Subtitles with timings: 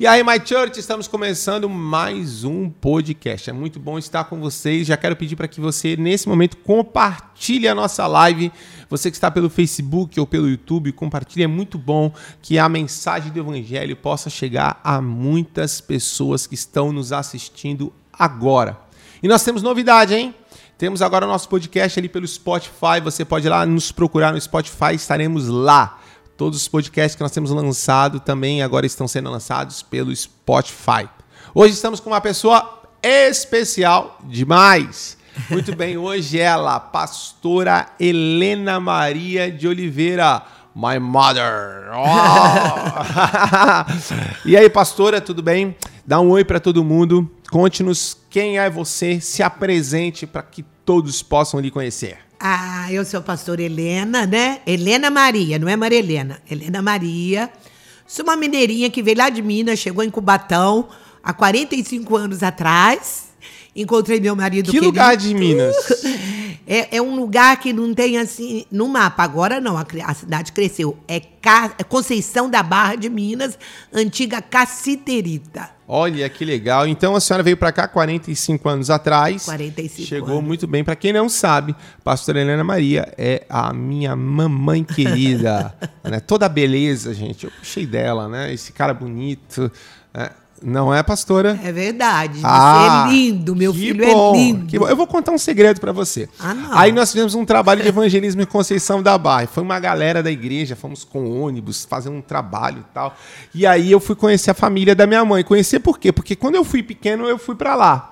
[0.00, 3.50] E aí, My Church, estamos começando mais um podcast.
[3.50, 4.86] É muito bom estar com vocês.
[4.86, 8.52] Já quero pedir para que você, nesse momento, compartilhe a nossa live.
[8.88, 11.42] Você que está pelo Facebook ou pelo YouTube, compartilhe.
[11.42, 16.92] É muito bom que a mensagem do Evangelho possa chegar a muitas pessoas que estão
[16.92, 18.78] nos assistindo agora.
[19.20, 20.32] E nós temos novidade, hein?
[20.78, 23.00] Temos agora o nosso podcast ali pelo Spotify.
[23.02, 25.98] Você pode ir lá nos procurar no Spotify, estaremos lá.
[26.38, 31.08] Todos os podcasts que nós temos lançado também agora estão sendo lançados pelo Spotify.
[31.52, 35.18] Hoje estamos com uma pessoa especial demais.
[35.50, 40.44] Muito bem, hoje ela, pastora Helena Maria de Oliveira,
[40.76, 41.90] my mother.
[41.92, 41.98] Oh.
[44.48, 45.76] e aí, pastora, tudo bem?
[46.06, 47.28] Dá um oi para todo mundo.
[47.50, 52.27] Conte-nos quem é você, se apresente para que todos possam lhe conhecer.
[52.40, 54.60] Ah, eu sou a pastora Helena, né?
[54.66, 56.40] Helena Maria, não é Maria Helena.
[56.48, 57.50] Helena Maria.
[58.06, 60.88] Sou uma mineirinha que veio lá de Minas, chegou em Cubatão
[61.22, 63.28] há 45 anos atrás.
[63.74, 64.86] Encontrei meu marido Que querido.
[64.86, 65.74] lugar de Minas?
[66.70, 69.22] É, é um lugar que não tem assim no mapa.
[69.22, 70.98] Agora não, a, a cidade cresceu.
[71.08, 73.58] É, Ca- é Conceição da Barra de Minas,
[73.90, 75.70] antiga Caciterita.
[75.90, 76.86] Olha que legal.
[76.86, 79.46] Então a senhora veio para cá 45 anos atrás.
[79.46, 80.44] 45 Chegou anos.
[80.44, 80.84] muito bem.
[80.84, 85.74] Para quem não sabe, pastora Helena Maria é a minha mamãe querida.
[86.04, 86.20] né?
[86.20, 87.44] Toda a beleza, gente.
[87.44, 88.52] Eu puxei dela, né?
[88.52, 89.72] Esse cara bonito.
[90.12, 90.28] né?
[90.62, 91.58] Não é, pastora?
[91.62, 92.38] É verdade.
[92.40, 94.66] Você Ah, é lindo, meu filho bom, é lindo.
[94.66, 94.88] que bom.
[94.88, 96.28] Eu vou contar um segredo pra você.
[96.38, 96.76] Ah, não.
[96.78, 99.46] Aí nós fizemos um trabalho de evangelismo em Conceição da Barra.
[99.46, 103.16] Foi uma galera da igreja, fomos com ônibus, fazer um trabalho e tal.
[103.54, 105.44] E aí eu fui conhecer a família da minha mãe.
[105.44, 106.10] Conhecer por quê?
[106.12, 108.10] Porque quando eu fui pequeno, eu fui pra lá.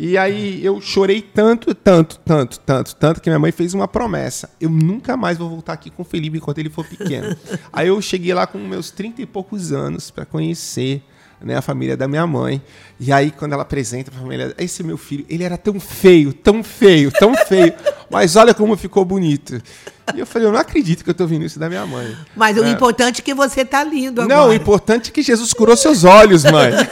[0.00, 4.48] E aí eu chorei tanto, tanto, tanto, tanto, tanto que minha mãe fez uma promessa.
[4.60, 7.36] Eu nunca mais vou voltar aqui com o Felipe enquanto ele for pequeno.
[7.72, 11.02] aí eu cheguei lá com meus 30 e poucos anos pra conhecer
[11.40, 12.62] né, a família da minha mãe.
[12.98, 16.62] E aí, quando ela apresenta a família, esse meu filho, ele era tão feio, tão
[16.62, 17.74] feio, tão feio,
[18.10, 19.60] mas olha como ficou bonito.
[20.14, 22.16] E eu falei, eu não acredito que eu tô ouvindo isso da minha mãe.
[22.36, 22.70] Mas o É.
[22.70, 24.36] importante é que você tá lindo agora.
[24.42, 26.72] Não, o importante é que Jesus curou seus olhos, mãe.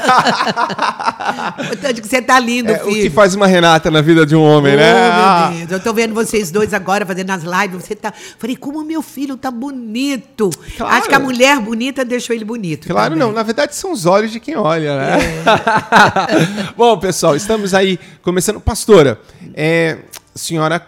[1.59, 3.03] O importante é que você tá lindo, É, o filho.
[3.03, 4.93] que faz uma Renata na vida de um homem, Oh, né?
[4.93, 5.71] Ah, meu Deus.
[5.73, 7.85] Eu tô vendo vocês dois agora fazendo as lives.
[7.85, 8.13] Você tá.
[8.39, 10.51] Falei, como meu filho tá bonito.
[10.77, 10.95] Claro.
[10.97, 12.87] Acho que a mulher bonita deixou ele bonito.
[12.89, 13.19] Claro, também.
[13.27, 13.33] não.
[13.33, 15.19] Na verdade, são os olhos de quem olha, né?
[15.21, 16.73] É.
[16.77, 18.61] Bom, pessoal, estamos aí começando.
[18.61, 19.19] Pastora,
[19.55, 19.99] é,
[20.35, 20.85] senhora,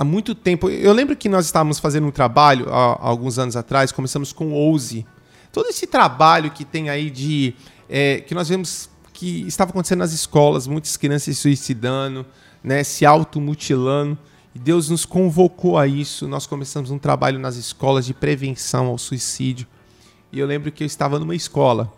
[0.00, 0.70] há muito tempo.
[0.70, 4.50] Eu lembro que nós estávamos fazendo um trabalho há, há alguns anos atrás, começamos com
[4.50, 5.06] Ouse.
[5.52, 7.54] Todo esse trabalho que tem aí de.
[7.86, 12.24] é, que nós vemos que estava acontecendo nas escolas, muitas crianças se suicidando,
[12.64, 14.16] né, se automutilando.
[14.54, 16.26] E Deus nos convocou a isso.
[16.26, 19.66] Nós começamos um trabalho nas escolas de prevenção ao suicídio.
[20.32, 21.92] E eu lembro que eu estava numa escola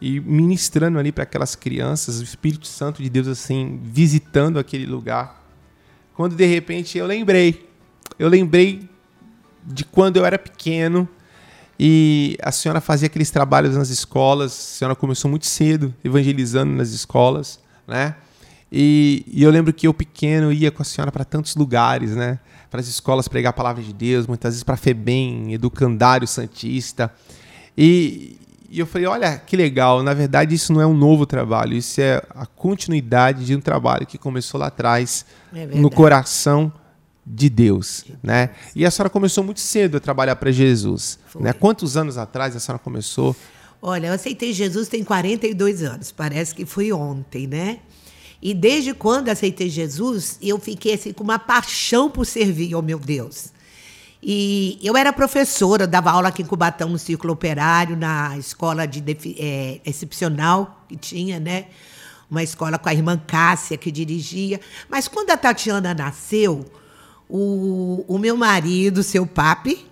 [0.00, 5.37] e ministrando ali para aquelas crianças, o Espírito Santo de Deus assim, visitando aquele lugar.
[6.18, 7.64] Quando de repente eu lembrei,
[8.18, 8.90] eu lembrei
[9.64, 11.08] de quando eu era pequeno
[11.78, 16.88] e a senhora fazia aqueles trabalhos nas escolas, a senhora começou muito cedo evangelizando nas
[16.88, 18.16] escolas, né?
[18.70, 22.40] E, e eu lembro que eu pequeno ia com a senhora para tantos lugares, né?
[22.68, 27.14] Para as escolas pregar a palavra de Deus, muitas vezes para FEBEM, Educandário Santista.
[27.76, 28.36] E,
[28.68, 32.00] e eu falei, olha que legal, na verdade isso não é um novo trabalho, isso
[32.00, 35.24] é a continuidade de um trabalho que começou lá atrás,
[35.54, 36.72] É no coração
[37.24, 38.50] de Deus, né?
[38.74, 41.42] E a senhora começou muito cedo a trabalhar para Jesus, Foi.
[41.42, 41.52] né?
[41.52, 43.34] Quantos anos atrás a senhora começou?
[43.80, 46.10] Olha, eu aceitei Jesus tem 42 anos.
[46.10, 47.78] Parece que foi ontem, né?
[48.40, 52.98] E desde quando aceitei Jesus, eu fiquei assim com uma paixão por servir, oh meu
[52.98, 53.52] Deus.
[54.22, 59.02] E eu era professora, dava aula aqui em Cubatão, no Círculo Operário, na escola de
[59.38, 61.66] eh, excepcional que tinha, né?
[62.30, 64.60] Uma escola com a irmã Cássia, que dirigia.
[64.88, 66.64] Mas quando a Tatiana nasceu,
[67.28, 69.86] o, o meu marido, seu papi,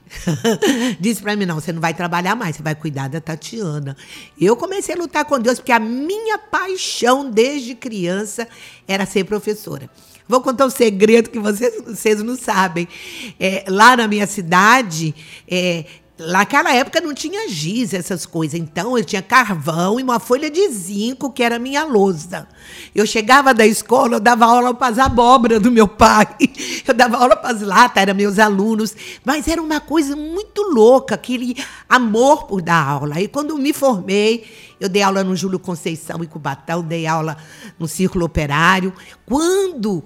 [0.99, 3.97] disse para mim: não, você não vai trabalhar mais, você vai cuidar da Tatiana.
[4.41, 8.49] Eu comecei a lutar com Deus, porque a minha paixão desde criança
[8.89, 9.89] era ser professora.
[10.29, 12.89] Vou contar um segredo que vocês, vocês não sabem.
[13.39, 15.15] É, lá na minha cidade,
[15.49, 15.85] é,
[16.19, 18.59] Naquela época não tinha giz, essas coisas.
[18.59, 22.49] Então eu tinha carvão e uma folha de zinco, que era minha lousa.
[22.95, 26.27] Eu chegava da escola, eu dava aula para as abóboras do meu pai.
[26.87, 28.95] Eu dava aula para as latas, eram meus alunos.
[29.25, 31.57] Mas era uma coisa muito louca, aquele
[31.89, 33.21] amor por dar aula.
[33.21, 34.47] E quando me formei,
[34.79, 37.37] eu dei aula no Júlio Conceição em Cubatão, dei aula
[37.77, 38.93] no Círculo Operário.
[39.27, 40.05] Quando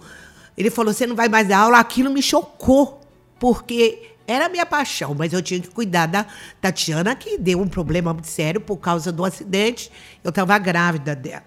[0.57, 3.01] ele falou, você não vai mais dar aula, aquilo me chocou.
[3.39, 6.25] porque era minha paixão, mas eu tinha que cuidar da
[6.61, 9.91] Tatiana, que deu um problema muito sério por causa do acidente.
[10.23, 11.44] Eu estava grávida dela.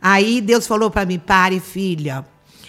[0.00, 2.24] Aí Deus falou para mim: pare, filha.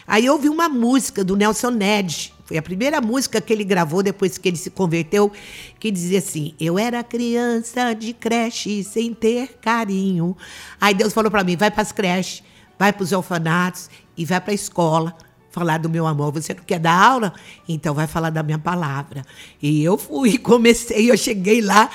[0.08, 2.34] Aí eu ouvi uma música do Nelson Ned.
[2.44, 5.32] Foi a primeira música que ele gravou depois que ele se converteu,
[5.80, 10.36] que dizia assim: Eu era criança de creche sem ter carinho.
[10.80, 12.44] Aí Deus falou para mim: vai para as creches,
[12.80, 15.16] vai para os orfanatos e vai para a escola
[15.52, 16.32] falar do meu amor.
[16.32, 17.34] Você não quer dar aula?
[17.68, 19.24] Então vai falar da minha palavra.
[19.62, 21.90] E eu fui, comecei, eu cheguei lá,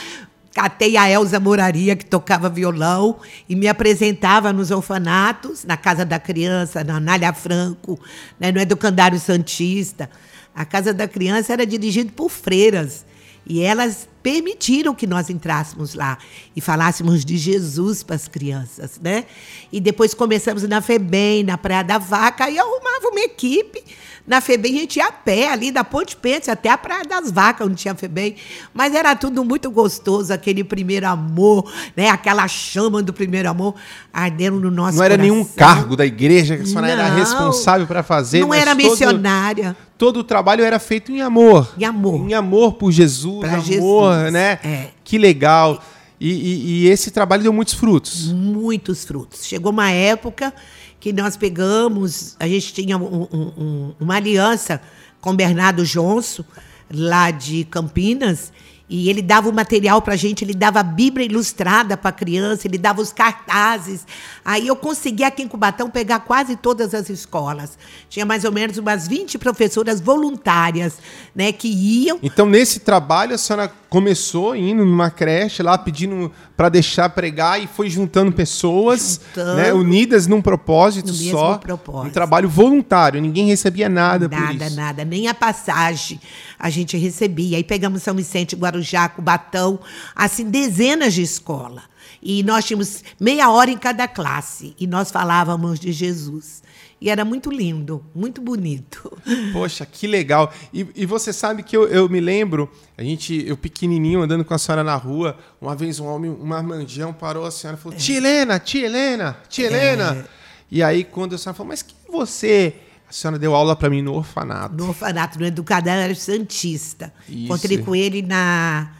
[0.53, 3.17] catei a Elza Moraria, que tocava violão,
[3.49, 7.99] e me apresentava nos orfanatos, na Casa da Criança, na Anália Franco,
[8.39, 10.09] né, no Educandário Santista.
[10.55, 13.05] A Casa da Criança era dirigida por freiras.
[13.47, 16.19] E elas permitiram que nós entrássemos lá
[16.57, 19.25] e falássemos de Jesus para as crianças, né?
[19.71, 23.85] E depois começamos na FEBEM, na Praia da Vaca, e arrumava uma equipe
[24.27, 27.31] na FEBEM a gente ia a pé ali da Ponte Pêntece até a Praia das
[27.31, 28.35] Vacas, onde tinha FEBEM.
[28.75, 32.09] Mas era tudo muito gostoso, aquele primeiro amor, né?
[32.09, 33.77] aquela chama do primeiro amor
[34.13, 37.87] ardendo no nosso Não era nenhum cargo da igreja que a senhora não, era responsável
[37.87, 38.41] para fazer.
[38.41, 39.77] Não era missionária.
[39.99, 41.75] Todo o trabalho era feito em amor.
[41.79, 42.29] Em amor.
[42.29, 44.33] Em amor por Jesus, pra amor, Jesus.
[44.33, 44.59] né?
[44.63, 44.89] É.
[45.03, 45.83] Que legal.
[46.21, 48.33] E, e, e, esse trabalho deu muitos frutos.
[48.33, 49.45] Muitos frutos.
[49.45, 50.53] Chegou uma época
[50.99, 54.81] que nós pegamos, a gente tinha um, um, uma aliança
[55.21, 56.45] com Bernardo Jonso,
[56.91, 58.53] lá de Campinas,
[58.89, 62.13] e ele dava o material para a gente, ele dava a Bíblia ilustrada para a
[62.13, 64.07] criança, ele dava os cartazes.
[64.45, 67.77] Aí eu consegui aqui em Cubatão pegar quase todas as escolas.
[68.09, 70.99] Tinha mais ou menos umas 20 professoras voluntárias
[71.35, 72.21] né, que iam.
[72.23, 77.67] Então, nesse trabalho, a senhora começou indo numa creche lá, pedindo para deixar pregar e
[77.67, 81.59] foi juntando pessoas juntando, né, unidas num propósito só.
[81.59, 82.09] Propósito.
[82.09, 84.29] Um trabalho voluntário, ninguém recebia nada.
[84.29, 86.21] Nada, nada, nem a passagem
[86.59, 87.57] a gente recebia.
[87.57, 89.79] Aí pegamos São Vicente, Guarujá, Cubatão,
[90.15, 91.83] assim, dezenas de escola.
[92.23, 96.63] E nós tínhamos meia hora em cada classe e nós falávamos de Jesus.
[97.07, 99.17] E era muito lindo, muito bonito.
[99.55, 100.53] Poxa, que legal.
[100.75, 102.69] E, e você sabe que eu, eu, me lembro,
[102.99, 106.45] a gente, eu pequenininho, andando com a senhora na rua, uma vez um homem, um
[106.45, 108.01] marmanjão, parou a senhora e falou, é.
[108.01, 110.17] tia Helena, tia Helena, tia Helena.
[110.17, 110.25] É.
[110.69, 112.75] E aí, quando a senhora falou, mas quem é você?
[113.09, 114.75] A senhora deu aula para mim no orfanato.
[114.75, 117.15] No orfanato, no Educadário Santista.
[117.29, 117.45] Isso.
[117.45, 118.91] Encontrei com ele na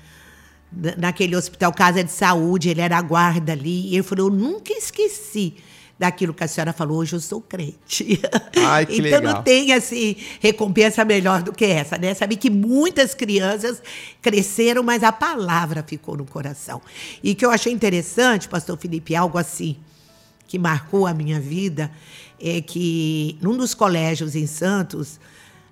[0.97, 5.57] naquele hospital Casa de Saúde, ele era guarda ali, e ele falou, eu nunca esqueci
[5.99, 8.21] daquilo que a senhora falou, hoje eu sou crente.
[8.67, 9.35] Ai, que então legal.
[9.35, 12.13] não tem assim recompensa melhor do que essa, né?
[12.15, 13.83] Sabe que muitas crianças
[14.21, 16.83] cresceram, mas a palavra ficou no coração.
[17.23, 19.77] E que eu achei interessante, pastor Felipe, algo assim
[20.47, 21.91] que marcou a minha vida,
[22.41, 25.19] é que num dos colégios em Santos,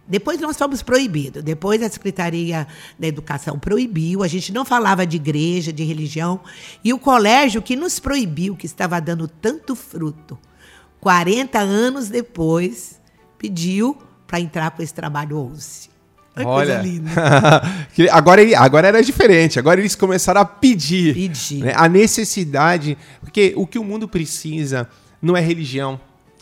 [0.06, 1.42] depois nós fomos proibidos.
[1.42, 2.66] Depois a Secretaria
[2.98, 4.22] da Educação proibiu.
[4.22, 6.40] A gente não falava de igreja, de religião.
[6.82, 10.38] E o colégio que nos proibiu, que estava dando tanto fruto,
[11.00, 13.00] 40 anos depois,
[13.38, 13.96] pediu
[14.26, 15.94] para entrar para esse trabalho 11.
[16.44, 16.82] Olha,
[18.10, 19.58] agora, agora era diferente.
[19.58, 21.64] Agora eles começaram a pedir, pedir.
[21.64, 22.98] Né, a necessidade.
[23.20, 24.88] Porque o que o mundo precisa
[25.22, 25.98] não é religião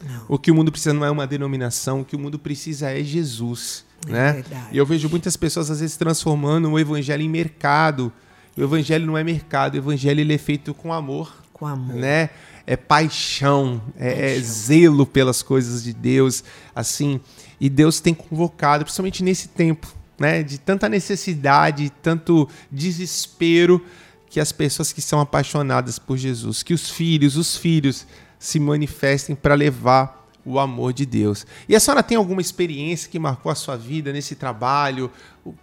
[0.06, 0.24] não.
[0.28, 3.02] O que o mundo precisa não é uma denominação, o que o mundo precisa é
[3.02, 3.84] Jesus.
[4.06, 4.32] É né?
[4.32, 4.68] verdade.
[4.72, 8.12] E eu vejo muitas pessoas, às vezes, transformando o evangelho em mercado.
[8.56, 11.32] O evangelho não é mercado, o evangelho ele é feito com amor.
[11.52, 11.94] Com amor.
[11.94, 12.30] Né?
[12.66, 16.44] É paixão, é, é zelo pelas coisas de Deus.
[16.74, 17.20] assim.
[17.60, 19.86] E Deus tem convocado, principalmente nesse tempo,
[20.18, 23.80] né, de tanta necessidade, tanto desespero,
[24.28, 28.06] que as pessoas que são apaixonadas por Jesus, que os filhos, os filhos
[28.42, 31.46] se manifestem para levar o amor de Deus.
[31.68, 35.08] E a senhora tem alguma experiência que marcou a sua vida nesse trabalho?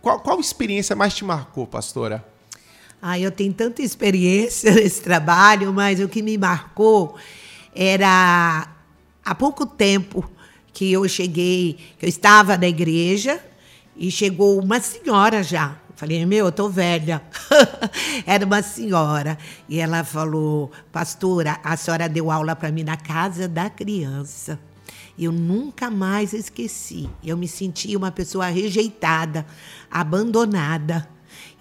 [0.02, 2.26] Qual, qual experiência mais te marcou, pastora?
[3.02, 7.18] Ah, eu tenho tanta experiência nesse trabalho, mas o que me marcou
[7.76, 8.70] era
[9.26, 10.32] há pouco tempo
[10.72, 13.44] que eu cheguei, que eu estava na igreja
[13.94, 17.22] e chegou uma senhora já Falei, meu, eu tô velha.
[18.26, 19.38] Era uma senhora.
[19.68, 24.58] E ela falou, pastora, a senhora deu aula para mim na casa da criança.
[25.20, 27.10] Eu nunca mais esqueci.
[27.22, 29.46] Eu me senti uma pessoa rejeitada,
[29.92, 31.06] abandonada.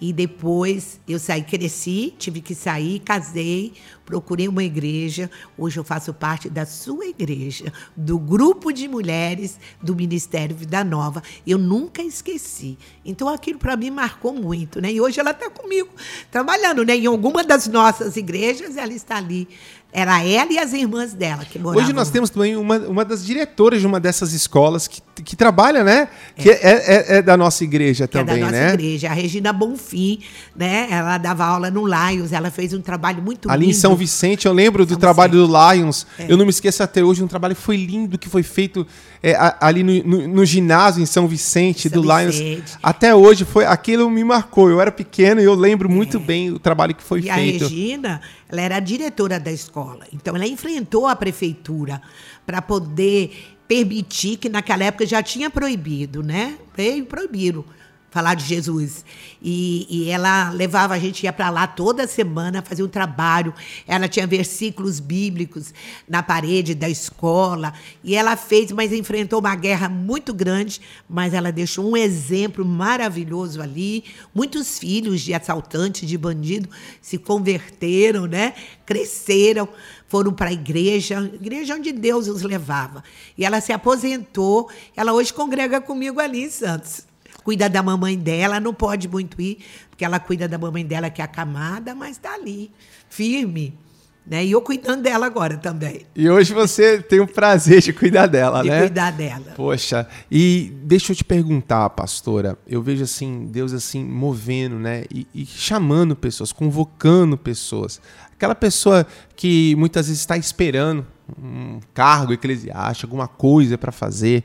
[0.01, 3.73] E depois eu saí, cresci, tive que sair, casei,
[4.05, 5.29] procurei uma igreja.
[5.57, 11.21] Hoje eu faço parte da sua igreja, do grupo de mulheres do Ministério Vida Nova.
[11.45, 12.77] Eu nunca esqueci.
[13.03, 14.91] Então aquilo para mim marcou muito, né?
[14.91, 15.89] E hoje ela está comigo
[16.31, 16.95] trabalhando, né?
[16.95, 19.47] Em alguma das nossas igrejas ela está ali
[19.91, 21.83] Era ela e as irmãs dela que moravam.
[21.83, 25.83] Hoje nós temos também uma, uma das diretoras de uma dessas escolas que, que trabalha,
[25.83, 26.09] né?
[26.35, 28.73] Que é, é, é da nossa igreja que também, é da nossa né?
[28.75, 30.19] igreja, a Regina Bonfim,
[30.55, 30.87] né?
[30.91, 33.71] Ela dava aula no Lions, ela fez um trabalho muito Ali lindo.
[33.71, 35.47] em São Vicente, eu lembro do São trabalho Vicente.
[35.51, 36.07] do Lions.
[36.19, 36.25] É.
[36.31, 38.85] Eu não me esqueço até hoje, um trabalho foi lindo, que foi feito
[39.23, 42.35] é, ali no, no- no ginásio em São Vicente, São do Lions.
[42.37, 42.73] Vicente.
[42.83, 44.69] Até hoje, foi aquilo me marcou.
[44.69, 47.23] Eu era pequeno e eu lembro muito bem o trabalho que foi É.
[47.23, 47.63] E a feito.
[47.63, 50.07] Regina, ela era a diretora da escola.
[50.11, 52.01] Então, ela enfrentou a prefeitura
[52.45, 56.57] para poder permitir que naquela época já tinha proibido, né?
[56.75, 57.63] Veio proibiram
[58.09, 59.05] falar de Jesus.
[59.41, 63.53] E, e ela levava a gente ia para lá toda semana fazer um trabalho.
[63.87, 65.73] Ela tinha versículos bíblicos
[66.07, 67.73] na parede da escola
[68.03, 73.61] e ela fez, mas enfrentou uma guerra muito grande, mas ela deixou um exemplo maravilhoso
[73.61, 74.03] ali.
[74.33, 76.69] Muitos filhos de assaltantes, de bandido
[77.01, 78.53] se converteram, né?
[78.85, 79.69] Cresceram,
[80.07, 83.03] foram para a igreja, igreja onde Deus os levava.
[83.37, 87.08] E ela se aposentou, ela hoje congrega comigo ali em Santos
[87.49, 89.57] cuida da mamãe dela, não pode muito ir,
[89.89, 92.69] porque ela cuida da mamãe dela, que é acamada, mas está ali,
[93.09, 93.75] firme.
[94.23, 94.45] Né?
[94.45, 98.61] E eu cuidando dela agora também, E hoje você tem o prazer de cuidar dela,
[98.61, 98.81] de né?
[98.81, 99.53] cuidar dela.
[99.55, 102.55] Poxa, e deixa eu te perguntar, pastora.
[102.67, 105.05] Eu vejo assim, Deus assim, movendo, né?
[105.09, 107.99] E, e chamando pessoas, convocando pessoas.
[108.31, 111.03] Aquela pessoa que muitas vezes está esperando
[111.41, 114.43] um cargo eclesiástico, alguma coisa para fazer.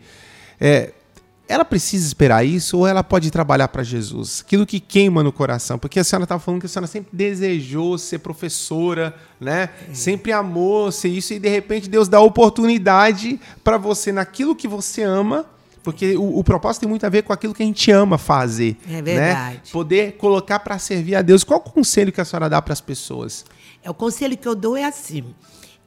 [0.58, 0.94] É,
[1.46, 4.42] ela precisa esperar isso ou ela pode trabalhar para Jesus?
[4.44, 5.78] Aquilo que queima no coração.
[5.78, 9.68] Porque a senhora estava falando que a senhora sempre desejou ser professora, né?
[9.92, 15.02] Sempre amou ser isso e de repente Deus dá oportunidade para você naquilo que você
[15.02, 15.44] ama.
[15.82, 18.78] Porque o, o propósito tem muito a ver com aquilo que a gente ama fazer.
[18.88, 19.02] É Né?
[19.02, 19.70] verdade.
[19.70, 21.44] Poder colocar para servir a Deus.
[21.44, 23.44] Qual o conselho que a senhora dá para as pessoas?
[23.82, 25.24] É, o conselho que eu dou é assim: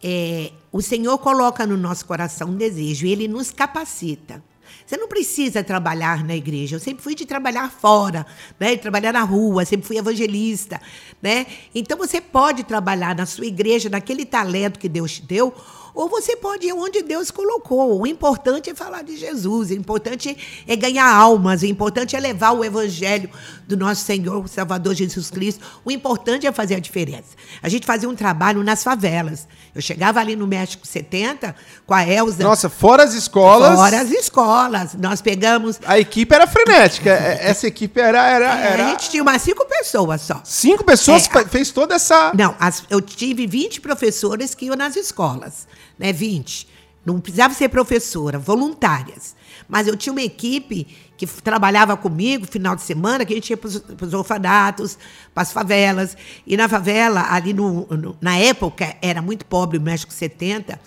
[0.04, 4.44] é, o Senhor coloca no nosso coração um desejo e ele nos capacita.
[4.88, 6.78] Você não precisa trabalhar na igreja.
[6.78, 8.26] Eu sempre fui de trabalhar fora,
[8.58, 8.78] né?
[8.78, 10.80] Trabalhar na rua, sempre fui evangelista,
[11.22, 11.46] né?
[11.76, 15.54] Então você pode trabalhar na sua igreja, naquele talento que Deus te deu,
[15.94, 18.00] ou você pode ir onde Deus colocou.
[18.00, 22.52] O importante é falar de Jesus, o importante é ganhar almas, o importante é levar
[22.52, 23.30] o evangelho
[23.68, 25.64] do nosso Senhor, Salvador Jesus Cristo.
[25.84, 27.36] O importante é fazer a diferença.
[27.62, 29.46] A gente fazia um trabalho nas favelas.
[29.76, 31.54] Eu chegava ali no México 70
[31.86, 32.44] com a Elza.
[32.44, 33.76] Nossa, fora as escolas.
[33.76, 34.94] Fora as escolas.
[34.94, 35.80] Nós pegamos.
[35.86, 37.10] A equipe era frenética.
[37.10, 38.26] É- Essa equipe era.
[38.26, 38.86] era, era...
[38.86, 40.42] A gente tinha umas cinco pessoas só.
[40.46, 42.32] Cinco pessoas É, fez toda essa.
[42.38, 45.68] Não, as- eu tive 20 professoras que iam nas escolas,
[46.00, 46.14] né?
[46.14, 46.70] 20.
[47.06, 49.36] Não precisava ser professora, voluntárias.
[49.68, 53.58] Mas eu tinha uma equipe que trabalhava comigo final de semana, que a gente ia
[53.58, 53.68] para
[54.08, 54.98] os orfanatos,
[55.34, 56.16] para as favelas.
[56.46, 60.80] E na favela, ali no, no- na época, era muito pobre, o México 70,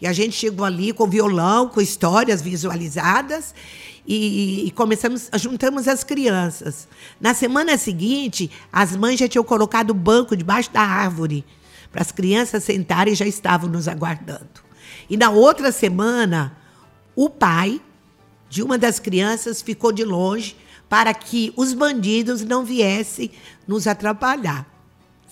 [0.00, 3.54] e a gente chegou ali com violão, com histórias visualizadas,
[4.06, 6.86] e, e começamos, juntamos as crianças.
[7.20, 11.44] Na semana seguinte, as mães já tinham colocado o banco debaixo da árvore
[11.90, 14.46] para as crianças sentarem e já estavam nos aguardando.
[15.10, 16.56] E na outra semana,
[17.16, 17.80] o pai
[18.48, 20.56] de uma das crianças ficou de longe
[20.88, 23.30] para que os bandidos não viessem
[23.66, 24.78] nos atrapalhar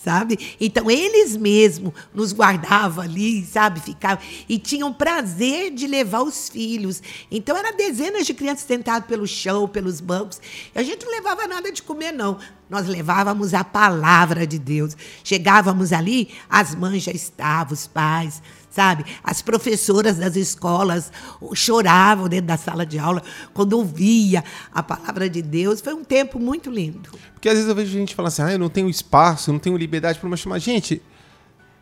[0.07, 0.57] sabe?
[0.61, 3.81] Então eles mesmos nos guardavam ali, sabe?
[3.81, 7.03] Ficavam e tinham prazer de levar os filhos.
[7.29, 10.41] Então eram dezenas de crianças sentadas pelo chão, pelos bancos.
[10.73, 12.39] E a gente não levava nada de comer não.
[12.71, 14.97] Nós levávamos a palavra de Deus.
[15.25, 18.41] Chegávamos ali, as mães já estavam, os pais,
[18.77, 19.07] sabe?
[19.25, 21.11] As professoras das escolas
[21.55, 23.23] choravam dentro da sala de aula
[23.55, 25.81] quando ouvia a palavra de Deus.
[25.81, 27.09] Foi um tempo muito lindo.
[27.33, 29.59] Porque às vezes eu vejo gente falando assim, ah, eu não tenho espaço, eu não
[29.59, 30.59] tenho liberdade para me chamar.
[30.59, 31.01] Gente,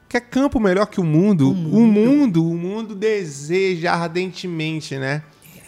[0.09, 1.51] quer campo melhor que o mundo?
[1.51, 5.25] O mundo, o mundo, deseja ardentemente, né?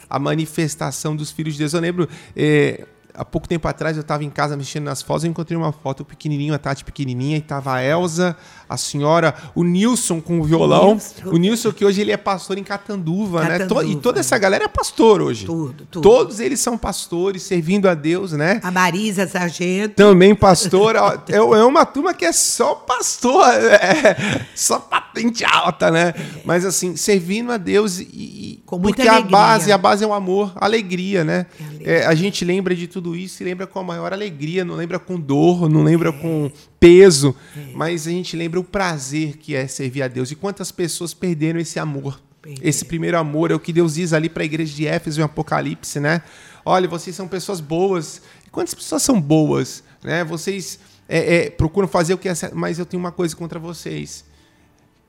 [0.08, 1.74] A manifestação dos filhos de Deus.
[1.74, 5.30] Eu lembro, eh, há pouco tempo atrás, eu estava em casa mexendo nas fotos, eu
[5.30, 8.36] encontrei uma foto pequenininho, a Tati pequenininha, e tava a Elza,
[8.68, 10.92] a senhora, o Nilson com o violão.
[10.94, 11.28] Nilson.
[11.30, 13.58] O Nilson que hoje ele é pastor em Catanduva, né?
[13.60, 14.00] To- E Catanduva.
[14.02, 15.46] toda essa galera é pastor hoje.
[15.46, 16.02] Tudo, tudo.
[16.02, 18.60] Todos eles são pastores, servindo a Deus, né?
[18.62, 19.94] A Marisa Sargento.
[19.94, 25.90] Também pastor, ó, é, é uma turma que é só pastor, é, só patente alta,
[25.90, 26.12] né?
[26.44, 29.30] Mas assim, servindo a Deus e, e- Com muita porque a alegria.
[29.30, 31.46] base, a base é o amor, a alegria, né?
[31.60, 31.75] É.
[31.88, 34.98] É, a gente lembra de tudo isso e lembra com a maior alegria, não lembra
[34.98, 36.50] com dor, não lembra com
[36.80, 37.32] peso,
[37.74, 41.60] mas a gente lembra o prazer que é servir a Deus e quantas pessoas perderam
[41.60, 42.20] esse amor.
[42.60, 45.22] Esse primeiro amor é o que Deus diz ali para a igreja de Éfeso em
[45.22, 46.22] Apocalipse, né?
[46.64, 48.20] Olha, vocês são pessoas boas.
[48.44, 50.24] E quantas pessoas são boas, né?
[50.24, 53.60] Vocês é, é, procuram fazer o que é certo, mas eu tenho uma coisa contra
[53.60, 54.24] vocês.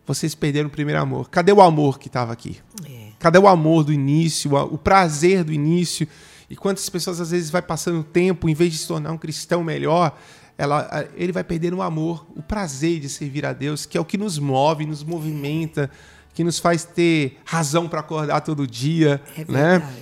[0.05, 1.27] vocês perderam o primeiro amor.
[1.29, 2.57] Cadê o amor que estava aqui?
[2.87, 3.07] É.
[3.17, 6.07] Cadê o amor do início, o prazer do início?
[6.49, 9.17] E quantas pessoas às vezes vai passando o tempo, em vez de se tornar um
[9.17, 10.17] cristão melhor,
[10.57, 14.05] ela, ele vai perder o amor, o prazer de servir a Deus, que é o
[14.05, 15.89] que nos move, nos movimenta,
[16.33, 19.93] que nos faz ter razão para acordar todo dia, é né?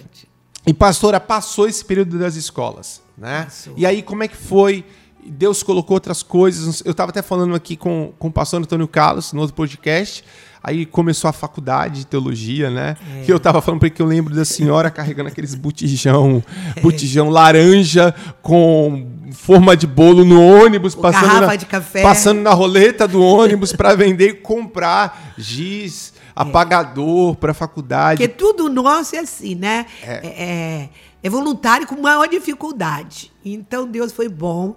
[0.67, 3.43] E pastora passou esse período das escolas, né?
[3.43, 3.73] Passou.
[3.77, 4.85] E aí como é que foi?
[5.27, 6.81] Deus colocou outras coisas.
[6.85, 10.23] Eu estava até falando aqui com, com o pastor Antônio Carlos, no outro podcast.
[10.63, 12.97] Aí começou a faculdade de teologia, né?
[13.19, 13.21] É.
[13.23, 16.43] Que eu estava falando para que eu lembro da senhora carregando aqueles botijão,
[16.75, 16.81] é.
[16.81, 22.01] botijão laranja com forma de bolo no ônibus, passando na, de café.
[22.01, 26.31] passando na roleta do ônibus para vender e comprar giz, é.
[26.35, 28.17] apagador para faculdade.
[28.17, 29.85] Porque tudo nosso é assim, né?
[30.01, 30.13] É.
[30.23, 30.89] É,
[31.21, 33.31] é voluntário com maior dificuldade.
[33.43, 34.75] Então Deus foi bom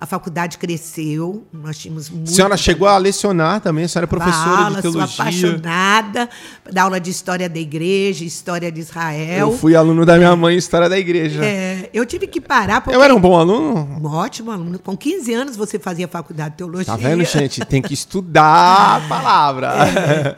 [0.00, 2.30] a faculdade cresceu, nós tínhamos muito.
[2.30, 5.06] A senhora chegou a lecionar também, a senhora é professora aula, de teologia.
[5.06, 6.30] Sou apaixonada
[6.72, 9.50] da aula de história da igreja, história de Israel.
[9.50, 11.44] Eu fui aluno da minha mãe, história da igreja.
[11.44, 12.96] É, eu tive que parar porque.
[12.96, 14.00] Eu era um bom aluno?
[14.00, 14.78] Um ótimo aluno.
[14.78, 16.86] Com 15 anos você fazia faculdade de teologia.
[16.86, 17.62] Tá vendo, gente?
[17.66, 19.74] Tem que estudar a palavra.
[19.84, 20.36] É.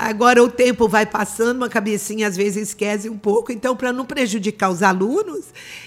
[0.00, 3.52] Agora o tempo vai passando, uma cabecinha às vezes esquece um pouco.
[3.52, 5.44] Então, para não prejudicar os alunos,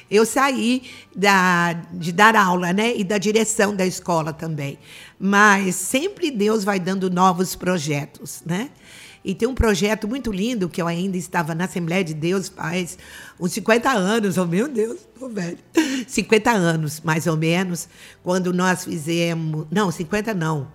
[0.10, 0.84] eu saí
[1.16, 2.96] da, de dar aula, né?
[2.96, 4.78] E da direção da escola também.
[5.20, 8.70] Mas sempre Deus vai dando novos projetos, né?
[9.26, 12.98] E tem um projeto muito lindo que eu ainda estava na Assembleia de Deus faz
[13.40, 15.58] uns 50 anos, oh meu Deus, tô velho.
[16.08, 17.90] 50 anos, mais ou menos,
[18.24, 19.66] quando nós fizemos.
[19.72, 20.72] Não, 50 não.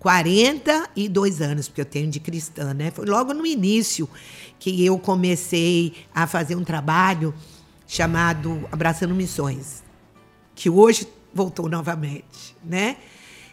[0.00, 2.90] 42 anos, porque eu tenho de cristã, né?
[2.90, 4.08] Foi logo no início
[4.58, 7.32] que eu comecei a fazer um trabalho
[7.86, 9.82] chamado Abraçando Missões,
[10.54, 12.96] que hoje voltou novamente, né?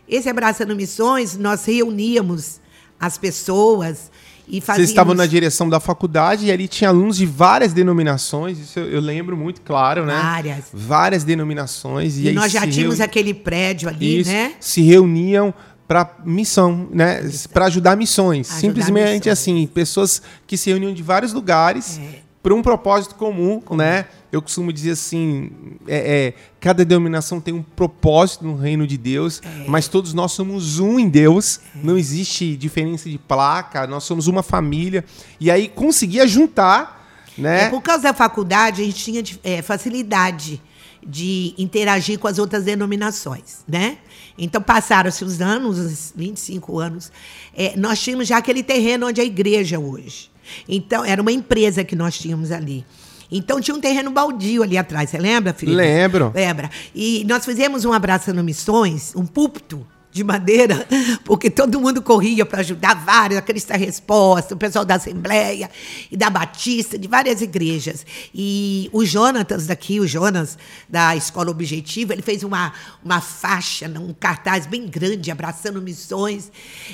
[0.07, 2.61] Esse Abraçando Missões, nós reuníamos
[2.99, 4.11] as pessoas
[4.47, 4.77] e fazíamos...
[4.77, 8.87] Vocês estavam na direção da faculdade e ali tinha alunos de várias denominações, isso eu,
[8.89, 10.13] eu lembro muito claro, né?
[10.13, 10.65] Várias.
[10.71, 12.17] Várias denominações.
[12.17, 14.53] E, e nós já tínhamos aquele prédio ali, isso, né?
[14.59, 15.53] Se reuniam
[15.87, 17.27] para missão, né?
[17.51, 18.47] Para ajudar missões.
[18.49, 19.39] Ajudar Simplesmente missões.
[19.39, 22.24] assim, pessoas que se reuniam de vários lugares é.
[22.45, 24.05] Para um propósito comum, né?
[24.31, 25.49] Eu costumo dizer assim:
[25.87, 29.65] é, é, cada denominação tem um propósito no reino de Deus, é.
[29.67, 31.79] mas todos nós somos um em Deus, é.
[31.81, 35.03] não existe diferença de placa, nós somos uma família.
[35.39, 37.03] E aí conseguia juntar.
[37.35, 37.63] Né?
[37.63, 40.61] É, por causa da faculdade, a gente tinha é, facilidade
[41.03, 43.97] de interagir com as outras denominações, né?
[44.37, 47.11] Então, passaram-se os anos, uns 25 anos,
[47.55, 50.29] é, nós tínhamos já aquele terreno onde é a igreja hoje.
[50.67, 52.85] Então, era uma empresa que nós tínhamos ali.
[53.31, 55.75] Então tinha um terreno baldio ali atrás, você lembra, Felipe?
[55.75, 56.31] Lembro.
[56.33, 56.69] Lembra.
[56.93, 60.87] E nós fizemos um abraço no Missões, um púlpito de madeira,
[61.25, 65.69] porque todo mundo corria para ajudar vários, a Crista Resposta, o pessoal da Assembleia
[66.09, 68.05] e da Batista, de várias igrejas.
[68.33, 72.71] E o Jonatas daqui, o Jonas, da Escola Objetiva, ele fez uma,
[73.03, 76.49] uma faixa, um cartaz bem grande, abraçando missões.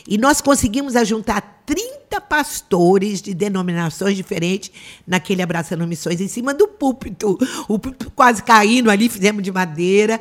[0.07, 4.71] E nós conseguimos ajuntar 30 pastores de denominações diferentes
[5.07, 7.38] naquele Abraçando Missões, em cima do púlpito.
[7.67, 10.19] O púlpito quase caindo ali, fizemos de madeira.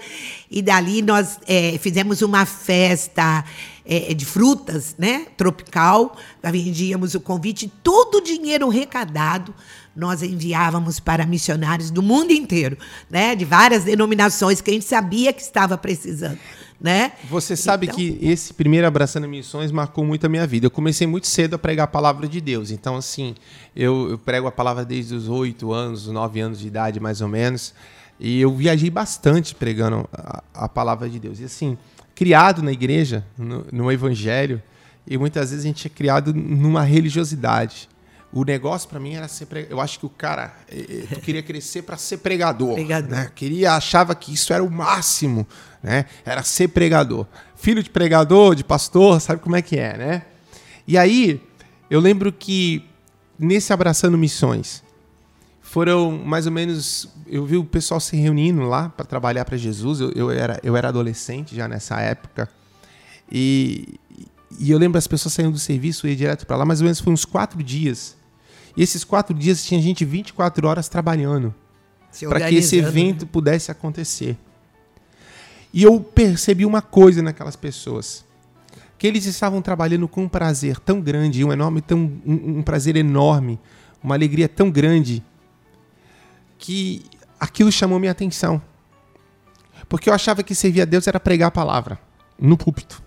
[0.50, 3.44] E dali nós é, fizemos uma festa
[3.84, 5.26] é, de frutas, né?
[5.36, 6.16] Tropical.
[6.42, 7.72] Vendíamos o convite.
[7.82, 9.54] Todo o dinheiro recadado
[9.94, 12.76] nós enviávamos para missionários do mundo inteiro,
[13.08, 13.36] né?
[13.36, 16.38] De várias denominações que a gente sabia que estava precisando
[16.80, 17.12] né?
[17.28, 17.96] Você sabe então...
[17.96, 20.66] que esse primeiro Abraçando Missões marcou muito a minha vida.
[20.66, 22.70] Eu comecei muito cedo a pregar a palavra de Deus.
[22.70, 23.34] Então, assim,
[23.76, 27.28] eu, eu prego a palavra desde os oito anos, nove anos de idade, mais ou
[27.28, 27.74] menos.
[28.20, 31.40] E eu viajei bastante pregando a, a palavra de Deus.
[31.40, 31.78] E, assim,
[32.14, 34.62] criado na igreja, no, no evangelho,
[35.06, 37.88] e muitas vezes a gente é criado numa religiosidade.
[38.30, 39.76] O negócio para mim era ser pregador.
[39.76, 40.54] Eu acho que o cara
[41.24, 43.10] queria crescer para ser pregador, pregador.
[43.10, 43.30] Né?
[43.34, 45.46] Queria achava que isso era o máximo,
[45.82, 46.04] né?
[46.24, 47.26] Era ser pregador.
[47.56, 50.22] Filho de pregador, de pastor, sabe como é que é, né?
[50.86, 51.42] E aí
[51.90, 52.84] eu lembro que
[53.38, 54.84] nesse abraçando missões
[55.70, 60.00] foram mais ou menos eu vi o pessoal se reunindo lá para trabalhar para Jesus.
[60.00, 62.48] Eu, eu, era eu era adolescente já nessa época
[63.30, 64.00] e
[64.58, 66.98] e eu lembro as pessoas saindo do serviço e direto para lá, mais ou menos
[66.98, 68.16] foi uns quatro dias.
[68.76, 71.54] E esses quatro dias tinha gente 24 horas trabalhando
[72.28, 73.28] para que esse evento né?
[73.30, 74.36] pudesse acontecer.
[75.72, 78.24] E eu percebi uma coisa naquelas pessoas.
[78.98, 82.96] Que eles estavam trabalhando com um prazer tão grande, um enorme, tão, um, um prazer
[82.96, 83.58] enorme,
[84.02, 85.22] uma alegria tão grande,
[86.60, 87.02] que
[87.40, 88.62] aquilo chamou minha atenção.
[89.88, 91.98] Porque eu achava que servir a Deus era pregar a palavra
[92.38, 93.02] no púlpito.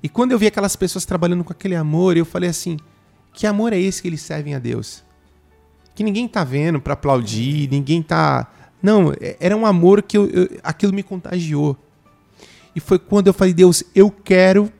[0.00, 2.76] E quando eu vi aquelas pessoas trabalhando com aquele amor, eu falei assim:
[3.32, 5.02] que amor é esse que eles servem a Deus?
[5.94, 8.46] Que ninguém tá vendo para aplaudir, ninguém tá.
[8.80, 11.76] Não, é, era um amor que eu, eu, aquilo me contagiou.
[12.76, 14.72] E foi quando eu falei: Deus, eu quero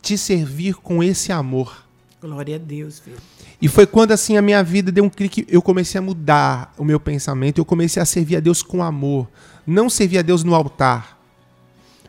[0.00, 1.85] te servir com esse amor.
[2.26, 3.16] Glória a Deus, filho.
[3.62, 6.84] E foi quando assim a minha vida deu um clique, eu comecei a mudar o
[6.84, 9.28] meu pensamento, eu comecei a servir a Deus com amor,
[9.64, 11.20] não servir a Deus no altar,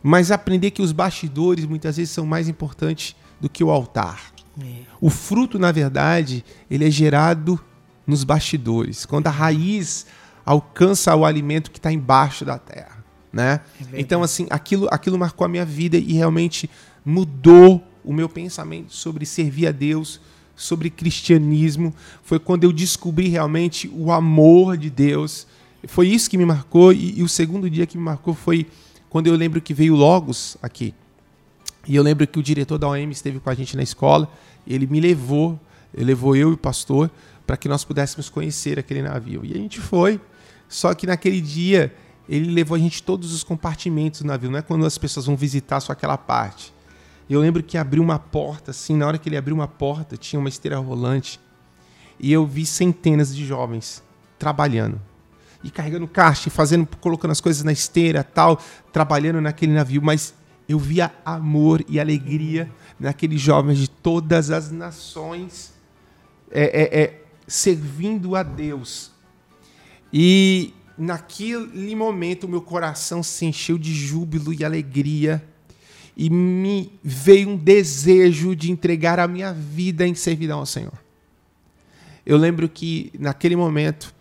[0.02, 4.34] mas aprender que os bastidores muitas vezes são mais importantes do que o altar.
[4.60, 4.80] É.
[5.00, 7.60] O fruto, na verdade, ele é gerado
[8.06, 10.08] nos bastidores, quando a raiz
[10.44, 13.62] alcança o alimento que está embaixo da terra, né?
[13.94, 16.68] É então assim, aquilo, aquilo marcou a minha vida e realmente
[17.06, 20.22] mudou o meu pensamento sobre servir a Deus,
[20.56, 21.94] sobre cristianismo.
[22.24, 25.46] Foi quando eu descobri realmente o amor de Deus.
[25.88, 28.66] Foi isso que me marcou e, e o segundo dia que me marcou foi
[29.10, 30.94] quando eu lembro que veio Logos aqui.
[31.86, 34.32] E eu lembro que o diretor da OM esteve com a gente na escola,
[34.66, 35.60] ele me levou,
[35.94, 37.12] ele levou eu e o pastor
[37.46, 39.42] para que nós pudéssemos conhecer aquele navio.
[39.44, 40.20] E a gente foi,
[40.68, 41.94] só que naquele dia
[42.28, 45.36] ele levou a gente todos os compartimentos do navio, não é quando as pessoas vão
[45.36, 46.74] visitar só aquela parte.
[47.30, 50.40] Eu lembro que abriu uma porta, assim, na hora que ele abriu uma porta, tinha
[50.40, 51.40] uma esteira rolante,
[52.20, 54.02] e eu vi centenas de jovens
[54.40, 55.00] trabalhando.
[55.64, 58.62] E carregando caixa, e fazendo, colocando as coisas na esteira, tal,
[58.94, 60.34] trabalhando naquele navio, mas
[60.70, 65.74] eu via amor e alegria naqueles jovens de todas as nações
[66.52, 69.12] é, é, é, servindo a Deus.
[70.12, 75.44] E naquele momento meu coração se encheu de júbilo e alegria
[76.18, 80.94] e me veio um desejo de entregar a minha vida em servidão ao Senhor.
[82.26, 84.12] Eu lembro que naquele momento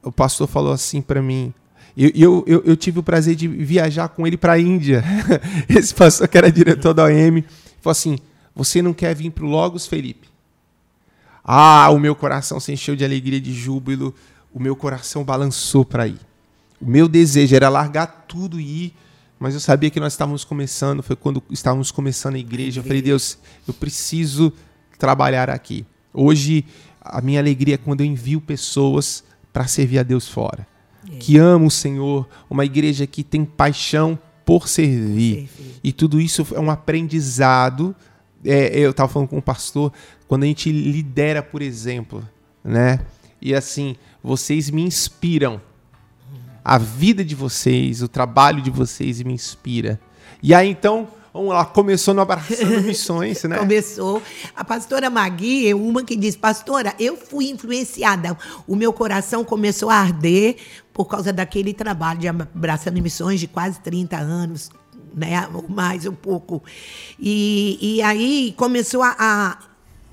[0.00, 1.52] o pastor falou assim para mim.
[1.96, 5.04] Eu, eu, eu, tive o prazer de viajar com ele para a Índia.
[5.68, 7.42] Esse pastor que era diretor da OM
[7.80, 8.18] falou assim:
[8.54, 10.28] Você não quer vir para o Logos, Felipe?
[11.44, 14.14] Ah, o meu coração se encheu de alegria, de júbilo.
[14.54, 16.20] O meu coração balançou para ir.
[16.80, 18.94] O meu desejo era largar tudo e ir,
[19.40, 21.02] mas eu sabia que nós estávamos começando.
[21.02, 22.80] Foi quando estávamos começando a igreja.
[22.80, 24.52] Eu falei, Deus, eu preciso
[24.98, 25.86] trabalhar aqui.
[26.12, 26.66] Hoje,
[27.00, 30.66] a minha alegria é quando eu envio pessoas para servir a Deus fora.
[31.10, 31.16] É.
[31.16, 35.48] Que ama o Senhor, uma igreja que tem paixão por servir.
[35.48, 35.80] servir.
[35.82, 37.96] E tudo isso é um aprendizado.
[38.44, 39.90] É, eu estava falando com o pastor,
[40.28, 42.22] quando a gente lidera por exemplo,
[42.62, 43.00] né?
[43.40, 45.62] E assim, vocês me inspiram.
[46.64, 50.00] A vida de vocês, o trabalho de vocês me inspira.
[50.42, 53.58] E aí então, Vamos lá, começou no Abraçando Missões, né?
[53.58, 54.20] começou.
[54.54, 58.36] A pastora Magui é uma que diz: Pastora, eu fui influenciada.
[58.66, 60.56] O meu coração começou a arder
[60.92, 64.70] por causa daquele trabalho de Abraçando Missões de quase 30 anos,
[65.14, 65.48] né?
[65.68, 66.64] mais um pouco.
[67.18, 69.58] E, e aí começou a, a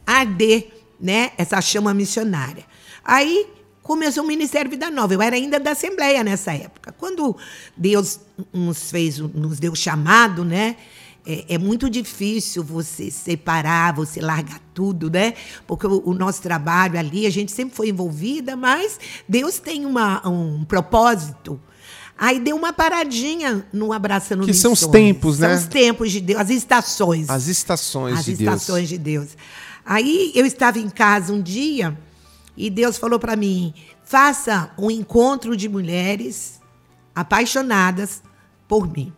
[0.05, 0.69] arder
[1.01, 1.31] né?
[1.35, 2.63] essa chama missionária.
[3.03, 3.47] Aí
[3.87, 5.13] começou o Ministério Vida Nova.
[5.13, 6.93] Eu era ainda da Assembleia nessa época.
[6.97, 7.35] Quando
[7.75, 8.19] Deus
[8.51, 10.75] nos fez, nos deu chamado, né?
[11.25, 15.33] é, é, muito difícil você separar, você largar tudo, né?
[15.65, 18.97] Porque o, o, nosso trabalho ali, a gente sempre foi envolvida, mas
[19.27, 21.59] Deus tem uma, um propósito.
[22.17, 25.49] Aí deu uma paradinha no Abraçando Que são os tempos, né?
[25.49, 27.29] São os tempos de Deus, as estações.
[27.29, 28.47] As estações as de Deus.
[28.47, 29.29] As estações de Deus.
[29.85, 31.97] Aí eu estava em casa um dia
[32.57, 36.59] e Deus falou para mim: faça um encontro de mulheres
[37.15, 38.21] apaixonadas
[38.67, 39.13] por mim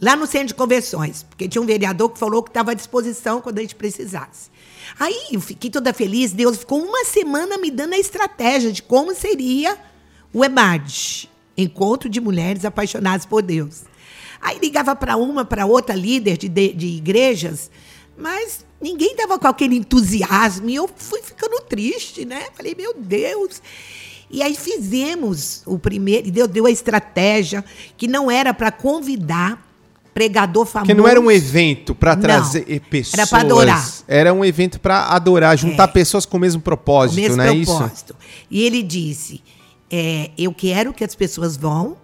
[0.00, 3.40] lá no centro de convenções, porque tinha um vereador que falou que estava à disposição
[3.40, 4.50] quando a gente precisasse.
[4.98, 9.14] Aí eu fiquei toda feliz, Deus ficou uma semana me dando a estratégia de como
[9.14, 9.76] seria
[10.32, 13.84] o EMAD, Encontro de Mulheres Apaixonadas por Deus.
[14.40, 17.70] Aí ligava para uma, para outra líder de, de, de igrejas,
[18.16, 22.46] mas ninguém estava com aquele entusiasmo e eu fui ficando triste, né?
[22.54, 23.60] Falei, meu Deus.
[24.30, 27.64] E aí fizemos o primeiro, e Deus deu a estratégia
[27.96, 29.64] que não era para convidar
[30.14, 30.86] pregador famoso.
[30.86, 33.18] Que não era um evento para trazer não, pessoas.
[33.18, 33.92] Era para adorar.
[34.08, 35.92] Era um evento para adorar, juntar é.
[35.92, 38.16] pessoas com o mesmo propósito, o mesmo não é propósito.
[38.18, 38.46] isso?
[38.50, 39.42] E ele disse:
[39.90, 41.96] é, Eu quero que as pessoas vão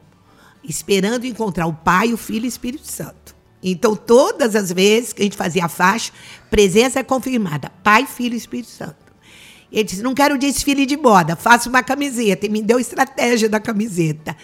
[0.63, 3.32] esperando encontrar o Pai, o Filho e o Espírito Santo.
[3.63, 6.13] Então, todas as vezes que a gente fazia a faixa,
[6.51, 8.97] presença é confirmada: Pai, Filho e Espírito Santo.
[9.71, 12.47] Ele disse: Não quero desfile de moda, faça uma camiseta.
[12.47, 14.37] E me deu estratégia da camiseta.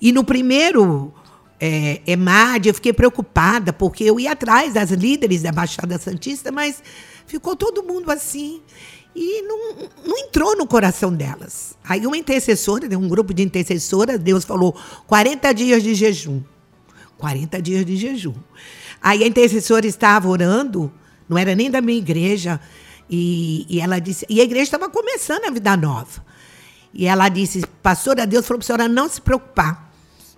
[0.00, 1.12] E no primeiro
[1.60, 6.82] é, EMAD, eu fiquei preocupada, porque eu ia atrás das líderes da Baixada Santista, mas
[7.26, 8.62] ficou todo mundo assim.
[9.14, 9.58] E não,
[10.06, 11.76] não entrou no coração delas.
[11.84, 14.74] Aí uma intercessora, né, um grupo de intercessoras, Deus falou
[15.06, 16.40] 40 dias de jejum.
[17.20, 18.34] 40 dias de jejum.
[19.00, 20.92] Aí a intercessora estava orando,
[21.28, 22.60] não era nem da minha igreja,
[23.08, 26.24] e, e ela disse, e a igreja estava começando a vida nova.
[26.92, 29.92] E ela disse, pastora, Deus falou para a senhora não se preocupar,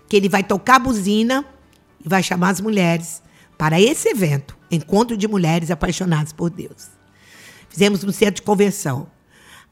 [0.08, 1.44] que ele vai tocar a buzina
[2.04, 3.22] e vai chamar as mulheres
[3.56, 6.90] para esse evento, encontro de mulheres apaixonadas por Deus.
[7.68, 9.06] Fizemos um centro de conversão.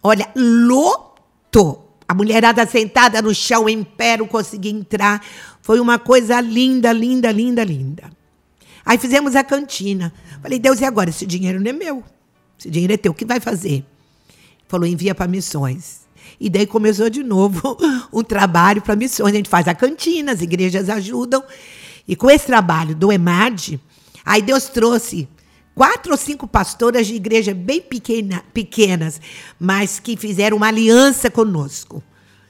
[0.03, 1.89] Olha, lotou.
[2.11, 5.25] A mulherada sentada no chão, em pé, não conseguia entrar.
[5.62, 8.11] Foi uma coisa linda, linda, linda, linda.
[8.85, 10.12] Aí fizemos a cantina.
[10.42, 11.11] Falei, Deus, e agora?
[11.11, 12.03] Esse dinheiro não é meu.
[12.59, 13.12] Esse dinheiro é teu.
[13.12, 13.85] O que vai fazer?
[14.66, 16.01] Falou, envia para missões.
[16.40, 17.79] E daí começou de novo
[18.12, 19.33] um trabalho para missões.
[19.33, 21.44] A gente faz a cantina, as igrejas ajudam.
[22.09, 23.81] E com esse trabalho do EMAD,
[24.25, 25.29] aí Deus trouxe
[25.81, 29.19] quatro ou cinco pastoras de igreja bem pequena, pequenas,
[29.59, 32.03] mas que fizeram uma aliança conosco.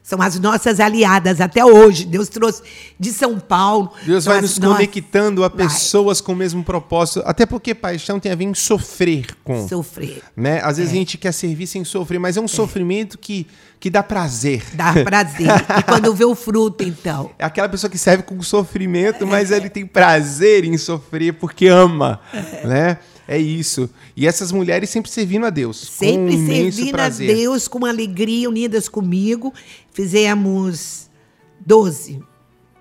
[0.02, 2.04] São as nossas aliadas até hoje.
[2.06, 2.60] Deus trouxe
[2.98, 3.92] de São Paulo.
[4.04, 4.72] Deus vai nos nós...
[4.72, 6.26] conectando a pessoas vai.
[6.26, 7.22] com o mesmo propósito.
[7.24, 9.68] Até porque paixão tem a ver em sofrer com.
[9.68, 10.24] Sofrer.
[10.36, 10.60] Né?
[10.64, 10.96] Às vezes é.
[10.96, 12.48] a gente quer servir sem sofrer, mas é um é.
[12.48, 13.46] sofrimento que,
[13.78, 14.64] que dá prazer.
[14.72, 15.46] Dá prazer.
[15.78, 17.30] e quando vê o fruto, então.
[17.38, 22.18] É aquela pessoa que serve com sofrimento, mas ele tem prazer em sofrer porque ama.
[22.34, 22.66] É.
[22.66, 22.98] Né?
[23.30, 23.88] É isso.
[24.16, 25.76] E essas mulheres sempre servindo a Deus.
[25.76, 27.30] Sempre um servindo prazer.
[27.30, 29.54] a Deus com alegria, unidas comigo.
[29.92, 31.08] Fizemos
[31.60, 32.20] 12,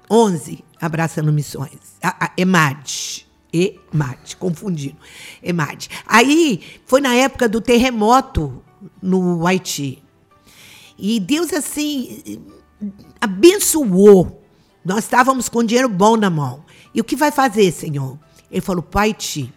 [0.09, 1.77] 11 abraçando missões.
[2.01, 3.27] A, a EMAD.
[3.53, 4.97] EMAD, confundindo.
[5.43, 5.87] EMAD.
[6.03, 8.59] Aí foi na época do terremoto
[8.99, 10.01] no Haiti.
[10.97, 12.41] E Deus, assim,
[13.21, 14.43] abençoou.
[14.83, 16.65] Nós estávamos com dinheiro bom na mão.
[16.91, 18.17] E o que vai fazer, Senhor?
[18.49, 19.53] Ele falou, Pai, Haiti.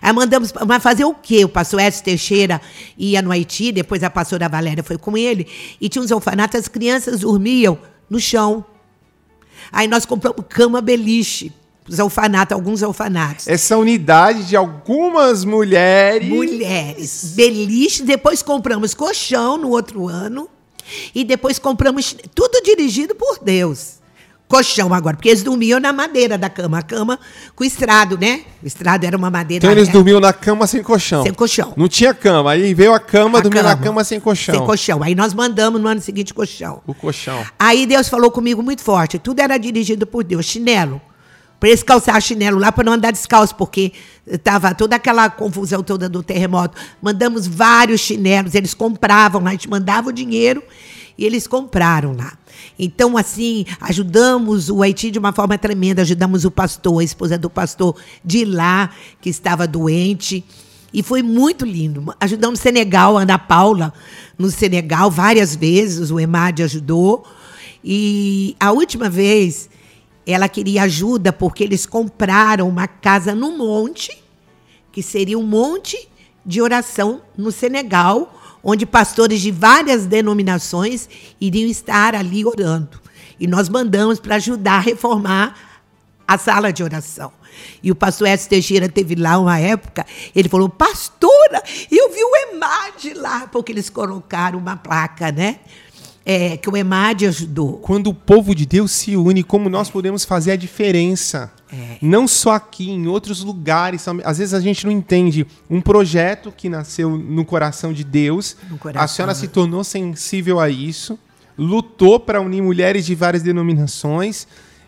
[0.00, 1.44] Aí mandamos, mas fazer o quê?
[1.44, 2.60] O pastor Edson Teixeira
[2.96, 5.46] ia no Haiti, depois a pastora Valéria foi com ele,
[5.80, 8.64] e tinha uns orfanatos, as crianças dormiam no chão.
[9.72, 11.52] Aí nós compramos cama beliche,
[11.88, 13.48] os orfanatos, alguns orfanatos.
[13.48, 16.28] Essa unidade de algumas mulheres.
[16.28, 17.32] Mulheres.
[17.34, 20.48] Beliche, depois compramos colchão no outro ano,
[21.14, 23.98] e depois compramos tudo dirigido por Deus
[24.48, 27.20] colchão agora, porque eles dormiam na madeira da cama, a cama
[27.54, 28.40] com estrado, né?
[28.62, 29.64] O estrado era uma madeira.
[29.64, 31.22] Então eles dormiam na cama sem colchão.
[31.22, 31.74] Sem colchão.
[31.76, 34.54] Não tinha cama, aí veio a cama, dormiu na cama sem colchão.
[34.54, 35.02] Sem colchão.
[35.02, 36.82] Aí nós mandamos no ano seguinte colchão.
[36.86, 37.44] O colchão.
[37.58, 41.00] Aí Deus falou comigo muito forte, tudo era dirigido por Deus, chinelo.
[41.60, 43.92] Para eles calçar chinelo lá para não andar descalço, porque
[44.24, 46.78] estava toda aquela confusão toda do terremoto.
[47.02, 50.62] Mandamos vários chinelos, eles compravam lá, a gente mandava o dinheiro
[51.18, 52.38] e eles compraram lá.
[52.78, 56.02] Então, assim, ajudamos o Haiti de uma forma tremenda.
[56.02, 60.44] Ajudamos o pastor, a esposa do pastor de lá, que estava doente.
[60.94, 62.14] E foi muito lindo.
[62.20, 63.92] Ajudamos o Senegal, a Ana Paula,
[64.38, 66.12] no Senegal, várias vezes.
[66.12, 67.26] O EMAD ajudou.
[67.82, 69.68] E a última vez,
[70.24, 74.16] ela queria ajuda porque eles compraram uma casa no monte,
[74.92, 76.08] que seria um monte
[76.46, 78.37] de oração no Senegal,
[78.68, 81.08] onde pastores de várias denominações
[81.40, 83.00] iriam estar ali orando.
[83.40, 85.56] E nós mandamos para ajudar a reformar
[86.26, 87.32] a sala de oração.
[87.82, 90.04] E o pastor Edson Teixeira teve lá uma época,
[90.36, 95.60] ele falou, pastora, eu vi o EMAD lá, porque eles colocaram uma placa, né?
[96.26, 97.78] É, que o EMAD ajudou.
[97.78, 101.50] Quando o povo de Deus se une, como nós podemos fazer a diferença?
[101.72, 101.98] É.
[102.00, 104.06] Não só aqui, em outros lugares.
[104.24, 108.56] Às vezes a gente não entende um projeto que nasceu no coração de Deus.
[108.78, 111.18] Coração, a senhora se tornou sensível a isso,
[111.56, 114.46] lutou para unir mulheres de várias denominações.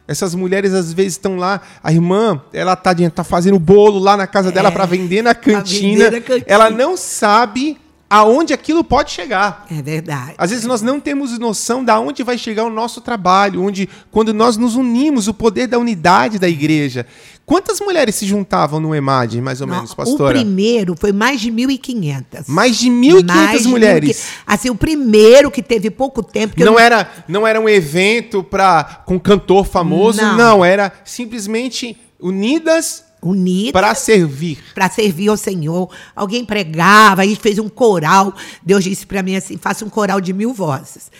[0.08, 4.26] Essas mulheres às vezes estão lá, a irmã, ela tá, tá fazendo bolo lá na
[4.26, 4.52] casa é.
[4.52, 6.04] dela para vender na cantina.
[6.04, 6.46] Vender na cantina.
[6.48, 7.78] Ela não sabe
[8.10, 9.64] aonde aquilo pode chegar.
[9.70, 10.34] É verdade.
[10.36, 14.34] Às vezes nós não temos noção de onde vai chegar o nosso trabalho, onde quando
[14.34, 17.06] nós nos unimos, o poder da unidade da igreja.
[17.46, 20.38] Quantas mulheres se juntavam no EMAD, mais ou não, menos, pastora?
[20.38, 22.44] O primeiro foi mais de 1.500.
[22.48, 24.26] Mais de 1.500 mulheres.
[24.44, 26.54] assim, o primeiro que teve pouco tempo.
[26.58, 26.78] não, eu...
[26.78, 33.72] era, não era um evento pra, com cantor famoso, não, não era simplesmente unidas unida
[33.72, 34.59] para servir.
[34.74, 35.90] Para servir ao Senhor.
[36.14, 38.35] Alguém pregava, a gente fez um coral.
[38.62, 41.11] Deus disse para mim assim: faça um coral de mil vozes.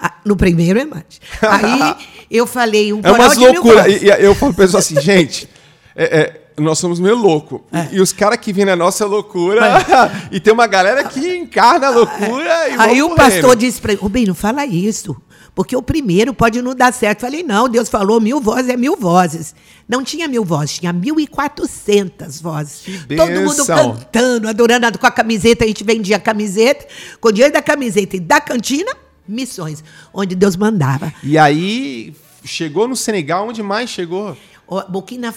[0.00, 1.20] Ah, no primeiro é mais.
[1.42, 1.96] Aí
[2.30, 3.82] eu falei um é coral de loucura.
[3.82, 4.02] mil vozes.
[4.02, 5.48] E, eu falo para pessoas assim, gente.
[5.96, 7.64] É, é, nós somos meio louco.
[7.72, 7.88] É.
[7.92, 9.62] E os caras que vêm na nossa loucura.
[10.30, 12.54] e tem uma galera que encarna a loucura.
[12.78, 15.16] Aí o pastor disse para mim: Rubem, não fala isso.
[15.58, 17.22] Porque o primeiro pode não dar certo.
[17.22, 19.56] Falei, não, Deus falou mil vozes é mil vozes.
[19.88, 22.82] Não tinha mil vozes, tinha mil e quatrocentas vozes.
[22.82, 24.96] Que Todo mundo cantando, adorando.
[24.96, 26.86] Com a camiseta, a gente vendia a camiseta.
[27.20, 28.92] Com o dinheiro da camiseta e da cantina,
[29.26, 29.82] missões.
[30.14, 31.12] Onde Deus mandava.
[31.24, 34.36] E aí, chegou no Senegal, onde mais chegou?
[34.64, 35.32] Ó, Burkina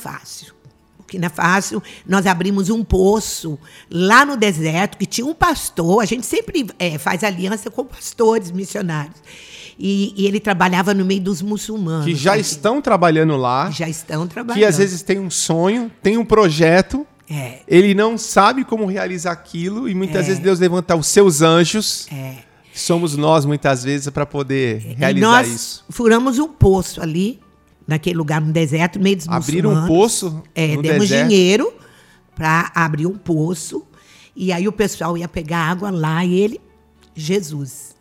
[1.11, 1.21] Faso.
[1.21, 6.25] Burkina Faso, nós abrimos um poço lá no deserto, que tinha um pastor, a gente
[6.25, 9.15] sempre é, faz aliança com pastores missionários.
[9.77, 12.05] E, e ele trabalhava no meio dos muçulmanos.
[12.05, 12.39] Que já né?
[12.39, 14.59] estão trabalhando lá, já estão trabalhando.
[14.59, 19.31] que às vezes tem um sonho, tem um projeto, É, ele não sabe como realizar
[19.31, 20.27] aquilo e muitas É.
[20.27, 22.35] vezes Deus levanta os seus anjos, é.
[22.71, 25.85] que somos nós muitas vezes para poder E realizar nós isso.
[25.89, 27.39] furamos um poço ali,
[27.87, 31.27] naquele lugar no deserto, no meio dos Abriram um poço É, demos deserto.
[31.29, 31.73] dinheiro
[32.35, 33.85] para abrir um poço.
[34.35, 36.61] E aí o pessoal ia pegar água lá e ele,
[37.15, 37.95] Jesus.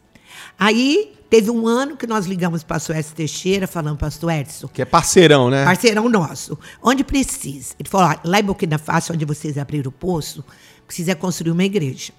[0.58, 4.68] Aí teve um ano que nós ligamos para o pastor Edson Teixeira, falando, pastor Edson,
[4.68, 5.64] Que é parceirão, né?
[5.64, 7.74] parceirão nosso, onde precisa?
[7.78, 10.44] Ele falou, "Ó, lá em Burkina Faso, onde vocês abriram o poço,
[10.86, 12.12] precisa construir uma igreja.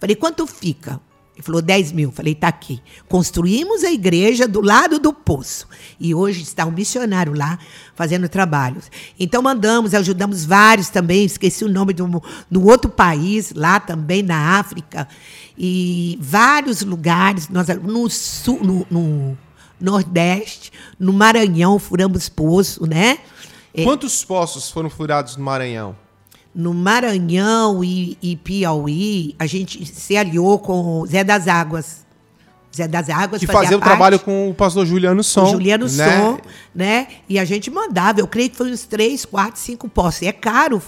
[0.00, 1.00] Falei, quanto fica?
[1.36, 2.10] Ele falou, 10 mil.
[2.10, 2.82] Falei, tá aqui.
[3.08, 5.68] Construímos a igreja do lado do poço.
[6.00, 7.58] E hoje está um missionário lá
[7.94, 8.90] fazendo trabalhos.
[9.20, 14.58] Então mandamos, ajudamos vários também, esqueci o nome do, do outro país, lá também na
[14.58, 15.06] África.
[15.58, 19.38] E vários lugares, nós, no, sul, no, no
[19.78, 23.18] Nordeste, no Maranhão, furamos poço, né?
[23.84, 25.94] Quantos poços foram furados no Maranhão?
[26.56, 32.06] No Maranhão e, e Piauí, a gente se aliou com o Zé das Águas.
[32.74, 35.44] Zé das Águas Que fazia fazia o parte, trabalho com o pastor Juliano Som.
[35.44, 36.18] o Juliano né?
[36.18, 36.38] Som,
[36.74, 37.08] né?
[37.28, 40.22] E a gente mandava, eu creio que foi uns três, quatro, cinco postos.
[40.22, 40.82] E é caro.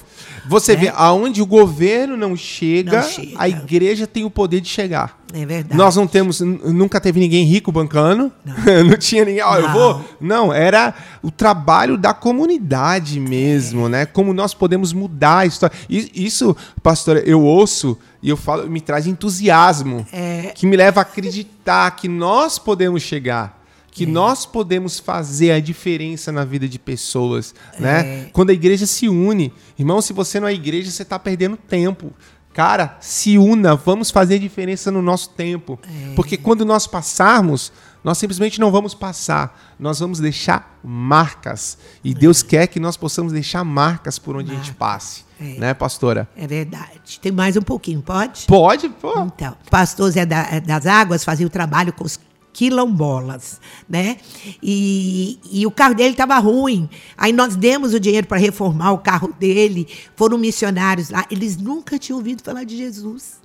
[0.47, 0.81] Você né?
[0.81, 3.35] vê, aonde o governo não chega, Não chega.
[3.37, 5.18] a igreja tem o poder de chegar.
[5.33, 5.77] É verdade.
[5.77, 8.33] Nós não temos, nunca teve ninguém rico bancando.
[8.87, 9.73] Não, tinha ninguém, ó, eu Não.
[9.73, 10.05] vou.
[10.21, 14.07] Não, era o trabalho da comunidade mesmo, né?
[14.07, 15.77] Como nós podemos mudar a história.
[15.89, 20.07] Isso, pastor, eu ouço e eu falo, me traz entusiasmo.
[20.13, 20.53] É.
[20.55, 23.59] Que me leva a acreditar que nós podemos chegar.
[23.91, 28.29] Que nós podemos fazer a diferença na vida de pessoas, né?
[28.33, 29.53] Quando a igreja se une.
[29.77, 32.13] Irmão, se você não é igreja, você está perdendo tempo.
[32.59, 35.79] Cara, se una, vamos fazer diferença no nosso tempo.
[36.17, 37.71] Porque quando nós passarmos,
[38.03, 41.79] nós simplesmente não vamos passar, nós vamos deixar marcas.
[42.03, 45.23] E Deus quer que nós possamos deixar marcas por onde a gente passe.
[45.39, 46.29] Né, pastora?
[46.37, 47.21] É verdade.
[47.23, 48.45] Tem mais um pouquinho, pode?
[48.49, 49.21] Pode, pô.
[49.21, 52.19] Então, o pastor Zé da- das Águas fazia o trabalho com os
[52.59, 54.17] quilombolas, né?
[54.61, 56.91] E, e o carro dele estava ruim.
[57.17, 59.87] Aí nós demos o dinheiro para reformar o carro dele.
[60.17, 61.25] Foram missionários lá.
[61.31, 63.39] Eles nunca tinham ouvido falar de Jesus.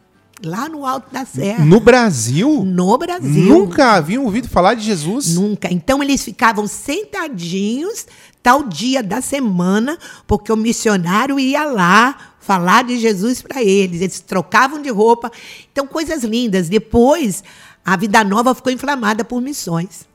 [0.43, 1.63] Lá no Alto da Serra.
[1.63, 2.65] No Brasil?
[2.65, 3.54] No Brasil.
[3.54, 5.36] Nunca haviam ouvido falar de Jesus?
[5.36, 5.71] Nunca.
[5.71, 8.08] Então eles ficavam sentadinhos
[8.41, 9.95] tal dia da semana,
[10.26, 14.02] porque o missionário ia lá falar de Jesus para eles.
[14.02, 15.32] Eles trocavam de roupa.
[15.71, 16.67] Então, coisas lindas.
[16.67, 17.41] Depois,
[17.86, 20.08] a Vida Nova ficou inflamada por missões.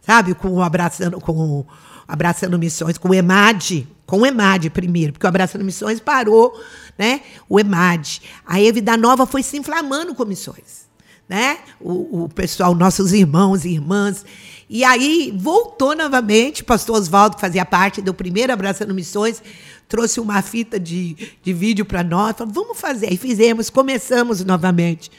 [0.00, 0.34] Sabe?
[0.34, 1.66] Com o Abraçando, com o
[2.06, 3.88] Abraçando Missões, com o EMAD.
[4.06, 6.60] Com o EMAD primeiro, porque o Abraçando Missões parou,
[6.98, 7.22] né?
[7.48, 8.20] O EMAD.
[8.46, 10.84] Aí a Vida Nova foi se inflamando com missões
[11.28, 11.58] né?
[11.80, 14.24] O, o pessoal, nossos irmãos e irmãs.
[14.68, 19.42] E aí voltou novamente, o pastor Oswaldo, que fazia parte do primeiro Abraçando Missões,
[19.88, 23.08] trouxe uma fita de, de vídeo para nós, falou, vamos fazer.
[23.08, 25.10] Aí fizemos, começamos novamente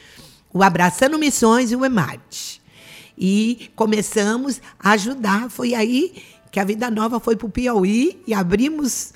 [0.56, 2.62] o Abraçando Missões e o EMAD.
[3.18, 5.50] E começamos a ajudar.
[5.50, 9.12] Foi aí que a Vida Nova foi para o Piauí e abrimos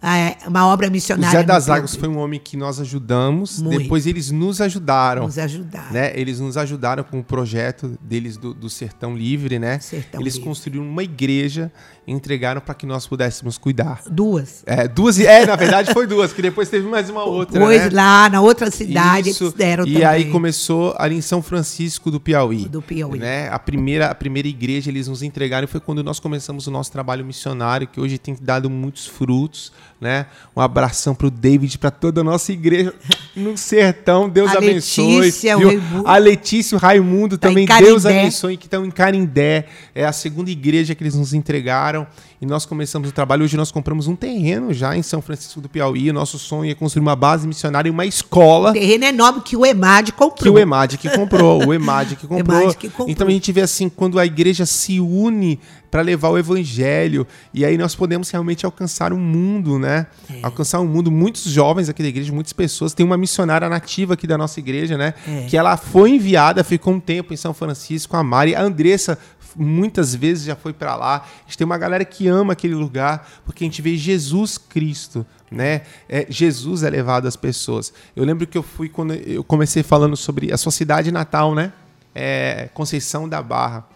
[0.00, 1.40] é, uma obra O missionária.
[1.40, 1.68] Zé no das.
[1.68, 3.82] Águas foi um homem que nós ajudamos, Muito.
[3.82, 5.24] depois eles nos ajudaram.
[5.24, 5.92] Nos ajudar.
[5.92, 6.16] Né?
[6.16, 9.80] Eles nos ajudaram com o projeto deles do, do Sertão Livre, né?
[9.80, 10.48] Sertão eles Livre.
[10.48, 11.72] construíram uma igreja
[12.06, 14.02] entregaram para que nós pudéssemos cuidar.
[14.08, 14.62] Duas.
[14.64, 17.90] É, duas, é, na verdade foi duas, que depois teve mais uma outra, Depois né?
[17.92, 19.44] lá na outra cidade Isso.
[19.44, 20.06] eles deram e também.
[20.06, 22.68] aí começou ali em São Francisco do Piauí.
[22.68, 23.18] Do Piauí.
[23.18, 23.48] Né?
[23.48, 27.24] A, primeira, a primeira igreja eles nos entregaram foi quando nós começamos o nosso trabalho
[27.24, 29.72] missionário, que hoje tem dado muitos frutos.
[30.00, 30.26] Né?
[30.54, 32.94] Um abração para o David, para toda a nossa igreja
[33.36, 34.28] no sertão.
[34.28, 35.20] Deus A abençoe.
[35.20, 35.80] Letícia, viu?
[36.04, 37.66] A Letícia o Raimundo Tá também.
[37.66, 39.66] Deus abençoe, que estão em Carindé.
[39.94, 42.06] É a segunda igreja que eles nos entregaram.
[42.40, 43.44] E nós começamos o trabalho.
[43.44, 46.10] Hoje nós compramos um terreno já em São Francisco do Piauí.
[46.10, 49.56] O nosso sonho é construir uma base missionária e uma escola O terreno enorme que
[49.56, 50.36] o EMAD comprou.
[50.36, 52.60] que o EMAD que comprou, o EMAD que comprou.
[52.62, 53.08] EMAD que comprou.
[53.10, 55.58] Então a gente vê assim, quando a igreja se une
[55.90, 60.06] para levar o evangelho, e aí nós podemos realmente alcançar o mundo, né?
[60.30, 60.40] É.
[60.42, 61.10] Alcançar o mundo.
[61.10, 62.92] Muitos jovens aqui da igreja, muitas pessoas.
[62.94, 65.14] Tem uma missionária nativa aqui da nossa igreja, né?
[65.26, 65.46] É.
[65.46, 68.54] Que ela foi enviada, ficou um tempo em São Francisco, a Mari.
[68.54, 69.18] A Andressa
[69.56, 71.16] muitas vezes já foi para lá.
[71.16, 75.24] A gente tem uma galera que ama aquele lugar, porque a gente vê Jesus Cristo,
[75.50, 75.82] né?
[76.08, 77.92] É, Jesus é levado às pessoas.
[78.14, 81.72] Eu lembro que eu fui quando eu comecei falando sobre a sua cidade natal, né?
[82.14, 83.86] É, Conceição da Barra.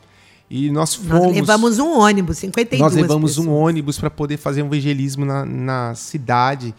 [0.50, 1.26] E nós fomos.
[1.26, 3.46] Nós levamos um ônibus, 52 Nós levamos pessoas.
[3.46, 6.74] um ônibus para poder fazer um evangelismo na, na cidade.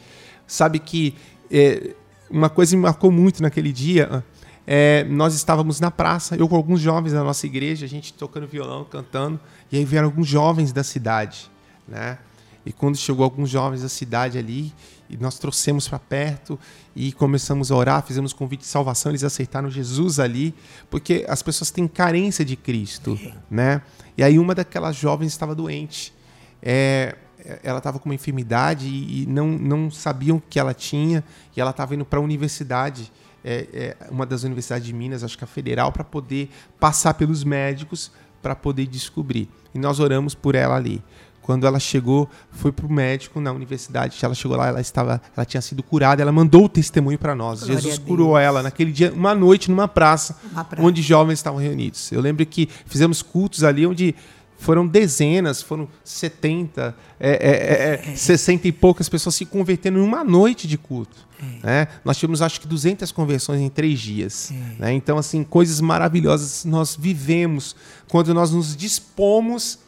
[0.46, 1.16] Sabe que
[1.50, 1.96] é,
[2.30, 4.24] uma coisa me marcou muito naquele dia.
[4.68, 8.46] É, nós estávamos na praça, eu com alguns jovens da nossa igreja, a gente tocando
[8.46, 9.40] violão, cantando,
[9.72, 11.50] e aí vieram alguns jovens da cidade,
[11.88, 12.20] né?
[12.66, 14.72] E quando chegou alguns jovens da cidade ali,
[15.12, 16.58] e nós trouxemos para perto
[16.96, 20.56] e começamos a orar, fizemos convite de salvação, eles aceitaram Jesus ali,
[20.90, 23.82] porque as pessoas têm carência de Cristo, né?
[24.18, 26.14] E aí uma daquelas jovens estava doente.
[26.62, 27.16] É,
[27.64, 31.24] ela estava com uma enfermidade e não, não sabiam o que ela tinha,
[31.56, 33.12] e ela estava indo para a universidade,
[33.44, 36.50] é, é, uma das universidades de Minas, acho que a federal, para poder
[36.80, 39.48] passar pelos médicos para poder descobrir.
[39.74, 41.02] E nós oramos por ela ali.
[41.42, 44.18] Quando ela chegou, foi para o médico na universidade.
[44.22, 46.22] Ela chegou lá, ela estava, ela tinha sido curada.
[46.22, 47.62] Ela mandou o testemunho para nós.
[47.62, 52.12] Glória Jesus curou ela naquele dia, uma noite, numa praça, praça, onde jovens estavam reunidos.
[52.12, 54.16] Eu lembro que fizemos cultos ali onde
[54.62, 60.24] foram dezenas, foram 70, é, é, é, 60 e poucas pessoas se convertendo em uma
[60.24, 61.28] noite de culto.
[61.64, 61.66] É.
[61.66, 61.88] Né?
[62.06, 64.52] Nós tivemos, acho que, 200 conversões em três dias.
[64.52, 64.82] É.
[64.82, 64.94] Né?
[64.94, 67.76] Então, assim, coisas maravilhosas nós vivemos
[68.08, 69.80] quando nós nos dispomos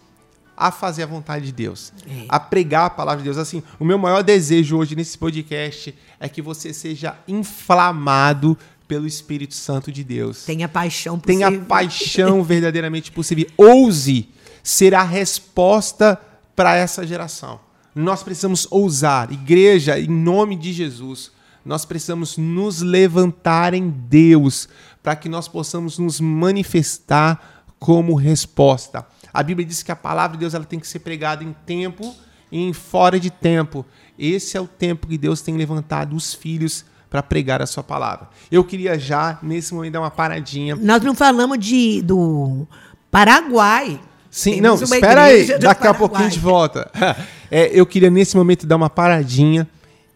[0.55, 2.25] a fazer a vontade de Deus, é.
[2.29, 3.37] a pregar a palavra de Deus.
[3.37, 9.55] Assim, o meu maior desejo hoje nesse podcast é que você seja inflamado pelo Espírito
[9.55, 10.43] Santo de Deus.
[10.43, 11.65] Tenha paixão por Tenha servir.
[11.65, 13.51] paixão verdadeiramente por servir.
[13.57, 14.29] Ouse
[14.61, 16.19] ser a resposta
[16.55, 17.59] para essa geração.
[17.95, 21.31] Nós precisamos ousar, igreja, em nome de Jesus.
[21.65, 24.67] Nós precisamos nos levantar em Deus
[25.01, 29.05] para que nós possamos nos manifestar como resposta.
[29.33, 32.13] A Bíblia diz que a palavra de Deus ela tem que ser pregada em tempo
[32.51, 33.85] e em fora de tempo.
[34.17, 38.29] Esse é o tempo que Deus tem levantado os filhos para pregar a sua palavra.
[38.51, 40.75] Eu queria já, nesse momento, dar uma paradinha.
[40.75, 42.67] Nós não falamos de, do
[43.11, 43.99] Paraguai.
[44.29, 46.91] Sim, Temos não, espera aí, daqui a pouquinho gente volta.
[47.55, 49.69] É, eu queria, nesse momento, dar uma paradinha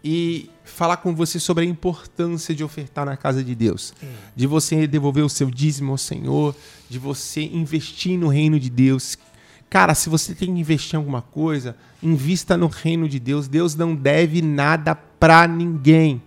[0.03, 4.05] e falar com você sobre a importância de ofertar na casa de Deus, é.
[4.35, 6.55] de você devolver o seu dízimo ao Senhor,
[6.87, 9.17] de você investir no reino de Deus.
[9.71, 13.47] Cara, se você tem que investir em alguma coisa, invista no reino de Deus.
[13.47, 16.21] Deus não deve nada para ninguém.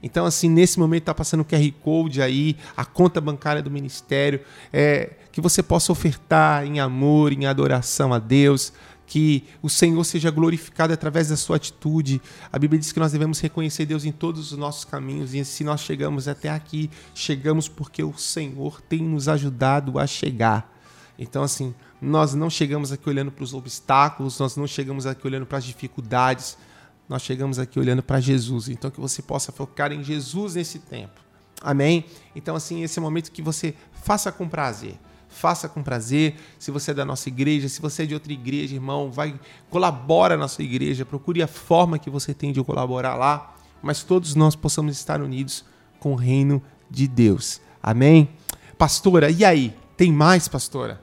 [0.00, 4.40] Então, assim, nesse momento está passando o QR Code aí, a conta bancária do ministério,
[4.72, 8.72] é, que você possa ofertar em amor, em adoração a Deus
[9.06, 12.20] que o Senhor seja glorificado através da sua atitude.
[12.52, 15.62] A Bíblia diz que nós devemos reconhecer Deus em todos os nossos caminhos e se
[15.62, 20.74] nós chegamos até aqui, chegamos porque o Senhor tem nos ajudado a chegar.
[21.18, 25.46] Então, assim, nós não chegamos aqui olhando para os obstáculos, nós não chegamos aqui olhando
[25.46, 26.58] para as dificuldades,
[27.08, 28.68] nós chegamos aqui olhando para Jesus.
[28.68, 31.20] Então, que você possa focar em Jesus nesse tempo.
[31.62, 32.04] Amém?
[32.34, 34.98] Então, assim, esse é o momento que você faça com prazer
[35.36, 36.36] faça com prazer.
[36.58, 39.38] Se você é da nossa igreja, se você é de outra igreja, irmão, vai
[39.70, 44.34] colabora na sua igreja, procure a forma que você tem de colaborar lá, mas todos
[44.34, 45.64] nós possamos estar unidos
[46.00, 47.60] com o reino de Deus.
[47.82, 48.30] Amém?
[48.78, 49.74] Pastora, e aí?
[49.96, 51.00] Tem mais, pastora?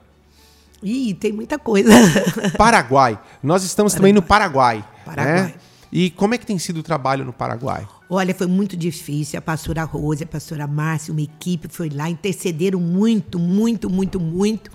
[0.82, 1.90] Ih, tem muita coisa.
[2.58, 3.18] Paraguai.
[3.42, 4.12] Nós estamos Paraguai.
[4.12, 4.88] também no Paraguai.
[5.04, 5.42] Paraguai.
[5.42, 5.54] Né?
[5.90, 7.86] E como é que tem sido o trabalho no Paraguai?
[8.08, 9.38] Olha, foi muito difícil.
[9.38, 14.70] A pastora Rose, a pastora Márcia, uma equipe foi lá, intercederam muito, muito, muito, muito.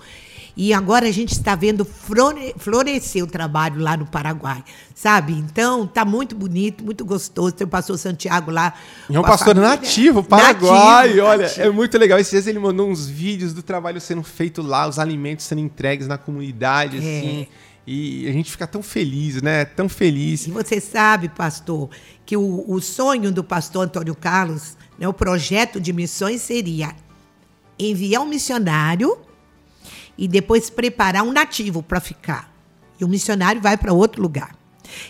[0.56, 4.62] E agora a gente está vendo florescer o trabalho lá no Paraguai,
[4.94, 5.32] sabe?
[5.32, 7.52] Então, tá muito bonito, muito gostoso.
[7.52, 8.74] Tem o pastor Santiago lá.
[9.08, 11.08] É um pastor nativo, Paraguai.
[11.08, 11.66] Nativo, olha, nativo.
[11.66, 12.18] é muito legal.
[12.18, 16.06] Esses dias ele mandou uns vídeos do trabalho sendo feito lá, os alimentos sendo entregues
[16.06, 16.98] na comunidade, é.
[16.98, 17.48] assim.
[17.86, 19.64] E a gente fica tão feliz, né?
[19.64, 20.46] Tão feliz.
[20.46, 21.88] E você sabe, pastor,
[22.24, 26.94] que o, o sonho do pastor Antônio Carlos, né, o projeto de missões seria
[27.78, 29.18] enviar um missionário
[30.16, 32.52] e depois preparar um nativo para ficar.
[33.00, 34.54] E o missionário vai para outro lugar.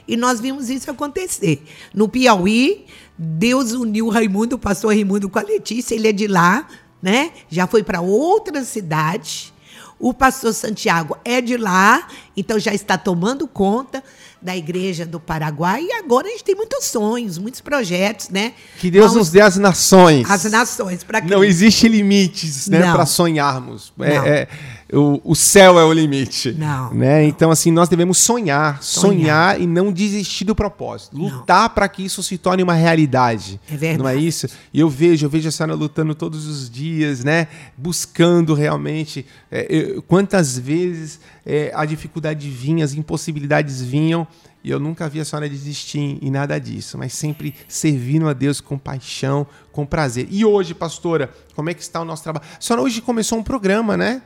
[0.07, 1.65] E nós vimos isso acontecer.
[1.93, 2.87] No Piauí,
[3.19, 6.69] Deus uniu o Raimundo, o pastor Raimundo com a Letícia, ele é de lá,
[7.03, 7.33] né?
[7.49, 9.53] Já foi para outra cidade
[10.01, 14.03] o pastor Santiago é de lá, então já está tomando conta
[14.41, 15.85] da Igreja do Paraguai.
[15.85, 18.55] E agora a gente tem muitos sonhos, muitos projetos, né?
[18.79, 19.19] Que Deus Vamos...
[19.19, 20.29] nos dê as nações.
[20.31, 23.93] As nações, para Não existe limites né, para sonharmos.
[24.01, 24.49] É, é,
[24.93, 26.53] o, o céu é o limite.
[26.53, 27.21] Não, né?
[27.21, 27.29] Não.
[27.29, 29.11] Então, assim, nós devemos sonhar, sonhar,
[29.55, 31.17] sonhar e não desistir do propósito.
[31.17, 33.61] Lutar para que isso se torne uma realidade.
[33.71, 33.99] É verdade.
[34.03, 34.47] Não é isso?
[34.73, 37.49] E eu vejo, eu vejo a senhora lutando todos os dias, né?
[37.77, 39.25] Buscando realmente.
[39.51, 44.27] É, eu, quantas vezes é, a dificuldade vinha, as impossibilidades vinham.
[44.63, 48.61] E eu nunca vi a senhora desistir em nada disso, mas sempre servindo a Deus
[48.61, 50.29] com paixão, com prazer.
[50.31, 52.45] E hoje, pastora, como é que está o nosso trabalho?
[52.59, 54.21] A senhora hoje começou um programa, né?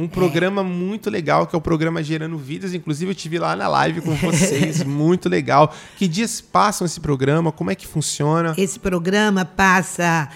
[0.00, 2.72] Um programa muito legal, que é o programa Gerando Vidas.
[2.72, 5.74] Inclusive, eu tive lá na live com vocês, muito legal.
[5.96, 7.52] Que dias passam esse programa?
[7.52, 8.54] Como é que funciona?
[8.56, 10.30] Esse programa passa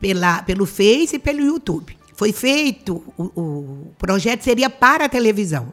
[0.00, 1.96] pela, pelo Face e pelo YouTube.
[2.14, 5.72] Foi feito, o, o projeto seria para a televisão.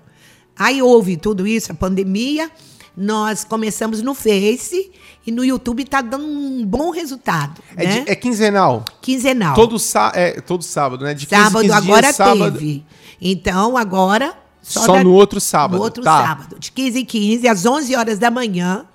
[0.55, 2.51] Aí houve tudo isso, a pandemia.
[2.97, 4.91] Nós começamos no Face
[5.27, 7.61] e no YouTube está dando um bom resultado.
[7.75, 7.99] É, né?
[8.03, 8.85] de- é quinzenal.
[9.01, 9.53] Quinzenal.
[9.55, 9.75] Todo,
[10.13, 11.13] é, todo sábado, né?
[11.13, 12.51] De 15 sábado 15 agora dias, sábado.
[12.57, 12.85] teve.
[13.21, 14.33] Então, agora.
[14.61, 16.25] Só no outro sábado, No outro tá.
[16.25, 16.57] sábado.
[16.57, 18.85] De 15 em 15, às 11 horas da manhã,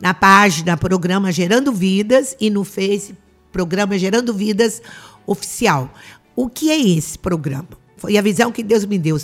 [0.00, 3.14] na página Programa Gerando Vidas e no Face
[3.50, 4.82] Programa Gerando Vidas
[5.26, 5.90] Oficial.
[6.34, 7.68] O que é esse programa?
[7.96, 9.16] Foi a visão que Deus me deu.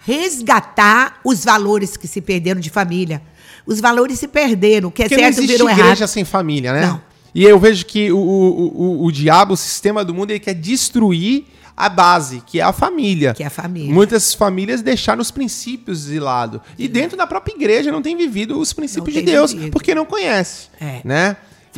[0.00, 3.22] Resgatar os valores que se perderam de família.
[3.68, 4.88] Os valores se perderam.
[4.88, 6.08] O que é Porque não certo virou igreja errado.
[6.08, 6.86] sem família, né?
[6.86, 7.02] Não.
[7.34, 10.54] E eu vejo que o, o, o, o diabo, o sistema do mundo, ele quer
[10.54, 11.44] destruir
[11.76, 13.34] a base, que é a família.
[13.34, 13.92] Que é a família.
[13.92, 16.62] Muitas famílias deixaram os princípios de lado.
[16.78, 19.70] E dentro da própria igreja não tem vivido os princípios de Deus, vivido.
[19.70, 20.68] porque não conhece.
[20.80, 21.00] É.
[21.04, 21.36] Né?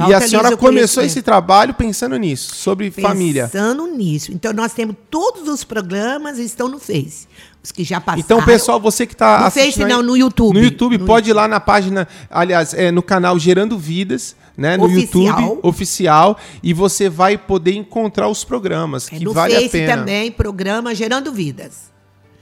[0.09, 3.45] E Falta a senhora começou esse trabalho pensando nisso, sobre família.
[3.45, 4.33] Pensando nisso.
[4.33, 7.29] Então, nós temos todos os programas estão no Face.
[7.63, 8.21] Os que já passaram.
[8.21, 10.59] Então, pessoal, você que está No Face, não, no YouTube.
[10.59, 14.79] No YouTube, No pode ir lá na página, aliás, é, no canal Gerando Vidas, né?
[14.79, 15.41] No Oficial.
[15.41, 16.39] YouTube oficial.
[16.63, 19.97] E você vai poder encontrar os programas, É, que no vale Face a pena.
[19.99, 21.91] também, programa Gerando Vidas.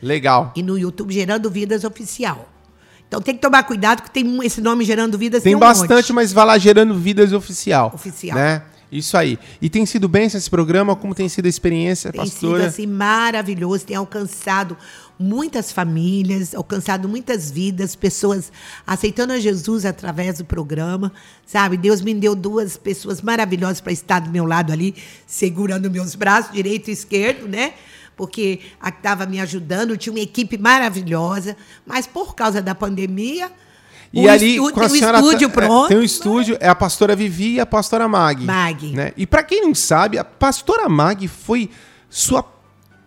[0.01, 0.53] Legal.
[0.55, 2.49] E no YouTube, Gerando Vidas Oficial.
[3.09, 5.43] Então tem que tomar cuidado, que tem esse nome Gerando Vidas.
[5.43, 6.13] Tem um bastante, monte.
[6.13, 7.91] mas vai lá Gerando Vidas oficial.
[7.95, 8.37] Oficial.
[8.37, 8.63] Né?
[8.91, 9.39] Isso aí.
[9.61, 10.97] E tem sido bem esse programa?
[10.97, 12.63] Como tem sido a experiência, Tem pastora?
[12.63, 14.77] sido assim maravilhoso, tem alcançado
[15.19, 18.51] muitas famílias, alcançado muitas vidas, pessoas
[18.87, 21.13] aceitando a Jesus através do programa,
[21.45, 21.77] sabe?
[21.77, 24.95] Deus me deu duas pessoas maravilhosas para estar do meu lado ali,
[25.27, 27.75] segurando meus braços, direito e esquerdo, né?
[28.19, 31.57] Porque a que estava me ajudando, tinha uma equipe maravilhosa,
[31.87, 33.51] mas por causa da pandemia,
[34.13, 35.89] E o ali, estúdio, com a tem um senhora, estúdio é, pronto.
[35.89, 38.45] tem um estúdio, é a pastora Vivi e a pastora Mag.
[38.45, 38.87] Mag.
[38.93, 39.13] Né?
[39.17, 41.71] E para quem não sabe, a pastora Mag foi
[42.11, 42.45] sua,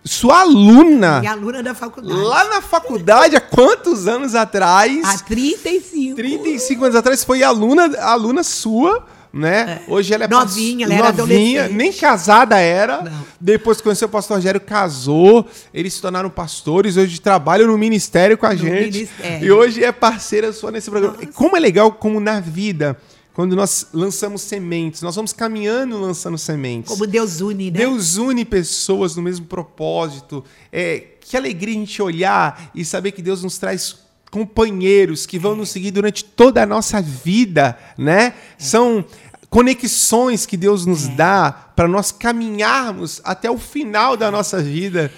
[0.05, 2.20] sua aluna E aluna da faculdade.
[2.22, 5.03] lá na faculdade há quantos anos atrás?
[5.03, 6.16] Há 35.
[6.16, 9.82] 35 anos atrás foi aluna, aluna sua, né?
[9.88, 10.29] Hoje ela é É.
[10.29, 13.01] Novinha, ela era novinha, nem casada era.
[13.03, 13.25] Não.
[13.39, 15.47] Depois que conheceu o pastor Rogério, casou.
[15.73, 18.97] Eles se tornaram pastores, hoje trabalham no ministério com a gente.
[18.97, 19.45] ministério.
[19.45, 21.17] E hoje é parceira sua nesse programa.
[21.34, 22.97] Como é legal como na vida,
[23.34, 26.91] quando nós lançamos sementes, nós vamos caminhando lançando sementes.
[26.91, 27.79] Como Deus une, né?
[27.79, 30.43] Deus une pessoas no mesmo propósito.
[30.71, 33.95] É, que alegria a gente olhar e saber que Deus nos traz
[34.32, 38.34] companheiros que vão nos seguir durante toda a nossa vida, né?
[38.57, 39.05] São
[39.49, 45.11] conexões que Deus nos dá para nós caminharmos até o final da nossa vida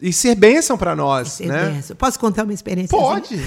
[0.00, 1.70] e ser bênção para nós, Ser né?
[1.70, 1.96] benção.
[1.96, 2.96] Posso contar uma experiência?
[2.96, 3.40] Pode.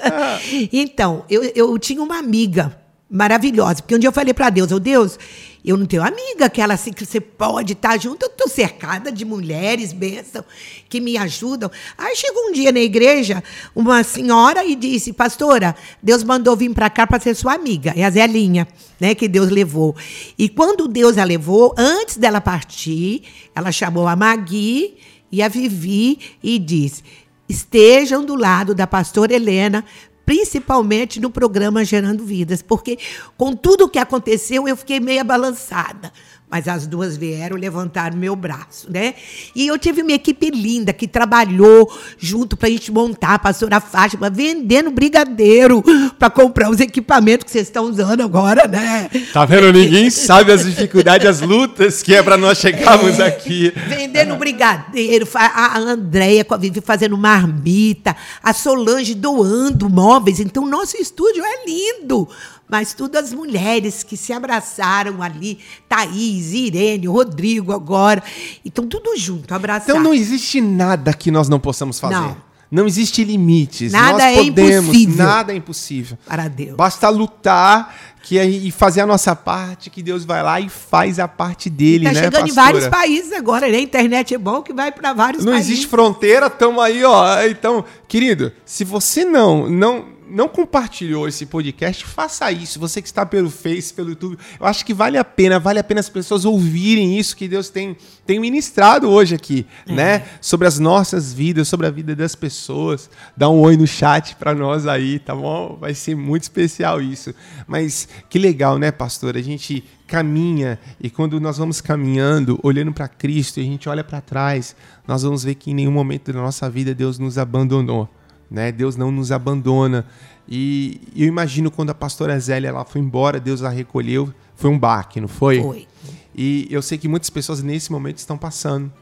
[0.72, 2.78] então, eu, eu tinha uma amiga
[3.08, 5.18] maravilhosa, porque um dia eu falei para Deus, ô Deus,
[5.64, 9.12] eu não tenho amiga que ela assim que você pode estar junto, eu tô cercada
[9.12, 10.44] de mulheres, bênção,
[10.88, 11.70] que me ajudam.
[11.96, 13.42] Aí chegou um dia na igreja,
[13.74, 18.04] uma senhora e disse, pastora, Deus mandou vir para cá para ser sua amiga, é
[18.04, 18.66] a Zelinha,
[18.98, 19.94] né, que Deus levou.
[20.36, 23.22] E quando Deus a levou, antes dela partir,
[23.54, 24.96] ela chamou a Magui
[25.30, 27.04] e a Vivi e disse,
[27.48, 29.84] estejam do lado da pastora Helena,
[30.24, 32.98] principalmente no programa Gerando Vidas, porque
[33.36, 36.12] com tudo o que aconteceu eu fiquei meia balançada.
[36.52, 39.14] Mas as duas vieram levantar meu braço, né?
[39.56, 43.80] E eu tive uma equipe linda que trabalhou junto para a gente montar a pastora
[43.80, 45.82] Fátima, vendendo brigadeiro
[46.18, 49.08] para comprar os equipamentos que vocês estão usando agora, né?
[49.32, 49.72] Tá vendo?
[49.72, 53.72] Ninguém sabe as dificuldades, as lutas que é para nós chegarmos aqui.
[53.88, 60.38] Vendendo brigadeiro, a Andréia com a Vivi fazendo marmita, a Solange doando móveis.
[60.38, 62.28] Então, nosso estúdio é lindo.
[62.72, 68.22] Mas tudo as mulheres que se abraçaram ali, Thaís, Irene, Rodrigo agora.
[68.64, 69.90] Então, tudo junto, abraçado.
[69.90, 72.14] Então não existe nada que nós não possamos fazer.
[72.14, 72.52] Não.
[72.70, 73.92] Não, existe limites.
[73.92, 75.26] Nada nós é podemos, impossível.
[75.26, 76.18] Nada é impossível.
[76.24, 76.74] Para Deus.
[76.74, 81.28] Basta lutar que e fazer a nossa parte, que Deus vai lá e faz a
[81.28, 83.76] parte dele, Está né, chegando em vários países agora, né?
[83.76, 85.72] A internet é bom que vai para vários Não países.
[85.72, 87.42] existe fronteira, tamo aí, ó.
[87.42, 92.80] Então, querido, se você não não não compartilhou esse podcast, faça isso.
[92.80, 95.84] Você que está pelo Face, pelo YouTube, eu acho que vale a pena, vale a
[95.84, 99.92] pena as pessoas ouvirem isso que Deus tem, tem ministrado hoje aqui, é.
[99.92, 100.24] né?
[100.40, 103.10] Sobre as nossas vidas, sobre a vida das pessoas.
[103.36, 105.76] Dá um oi no chat para nós aí, tá bom?
[105.78, 107.34] Vai ser muito especial isso.
[107.66, 109.36] Mas que legal, né, pastor?
[109.36, 114.02] A gente caminha e quando nós vamos caminhando, olhando para Cristo, e a gente olha
[114.02, 114.74] para trás,
[115.06, 118.08] nós vamos ver que em nenhum momento da nossa vida Deus nos abandonou
[118.52, 118.70] né?
[118.70, 120.06] Deus não nos abandona.
[120.46, 124.78] E eu imagino quando a pastora Zélia ela foi embora, Deus a recolheu, foi um
[124.78, 125.62] baque, não foi?
[125.62, 125.88] Foi.
[126.34, 128.92] E eu sei que muitas pessoas nesse momento estão passando,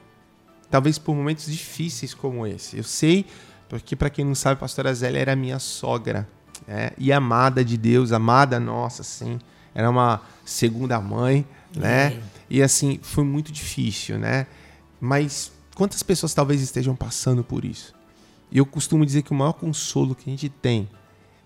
[0.70, 2.76] talvez por momentos difíceis como esse.
[2.78, 3.26] Eu sei,
[3.68, 6.28] porque para quem não sabe, a pastora Zélia era minha sogra,
[6.66, 6.90] né?
[6.96, 9.38] E amada de Deus, amada nossa, sim.
[9.74, 12.14] Era uma segunda mãe, né?
[12.14, 12.20] É.
[12.48, 14.46] E assim, foi muito difícil, né?
[15.00, 17.94] Mas quantas pessoas talvez estejam passando por isso?
[18.50, 20.88] E eu costumo dizer que o maior consolo que a gente tem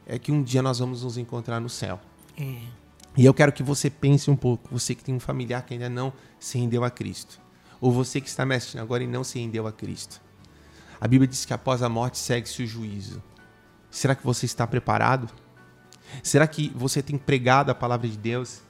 [0.07, 2.01] é que um dia nós vamos nos encontrar no céu.
[2.39, 2.59] É.
[3.17, 5.89] E eu quero que você pense um pouco, você que tem um familiar que ainda
[5.89, 7.41] não se rendeu a Cristo,
[7.81, 10.21] ou você que está me assistindo agora e não se rendeu a Cristo.
[11.01, 13.23] A Bíblia diz que após a morte segue-se o juízo.
[13.91, 15.29] Será que você está preparado?
[16.23, 18.63] Será que você tem pregado a palavra de Deus?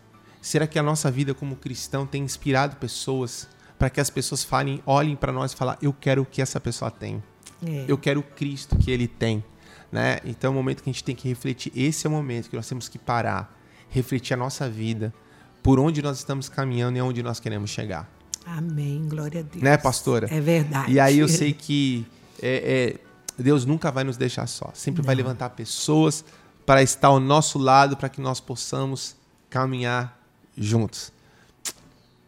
[0.43, 4.83] Será que a nossa vida como cristão tem inspirado pessoas para que as pessoas falem,
[4.85, 7.23] olhem para nós e falem, eu quero o que essa pessoa tem?
[7.67, 7.85] É.
[7.89, 9.45] Eu quero o Cristo que ele tem.
[9.91, 10.19] Né?
[10.25, 11.73] Então é o momento que a gente tem que refletir.
[11.75, 13.57] Esse é o momento que nós temos que parar,
[13.91, 15.15] refletir a nossa vida,
[15.63, 18.11] por onde nós estamos caminhando e aonde nós queremos chegar.
[18.45, 19.63] Amém, glória a Deus.
[19.63, 20.29] Né, pastora?
[20.31, 20.93] É verdade.
[20.93, 22.07] E aí eu sei que
[22.43, 22.97] é,
[23.39, 24.71] é, Deus nunca vai nos deixar só.
[24.75, 25.07] Sempre Não.
[25.07, 26.25] vai levantar pessoas
[26.67, 29.17] para estar ao nosso lado, para que nós possamos
[29.49, 30.21] caminhar
[30.57, 31.13] juntos.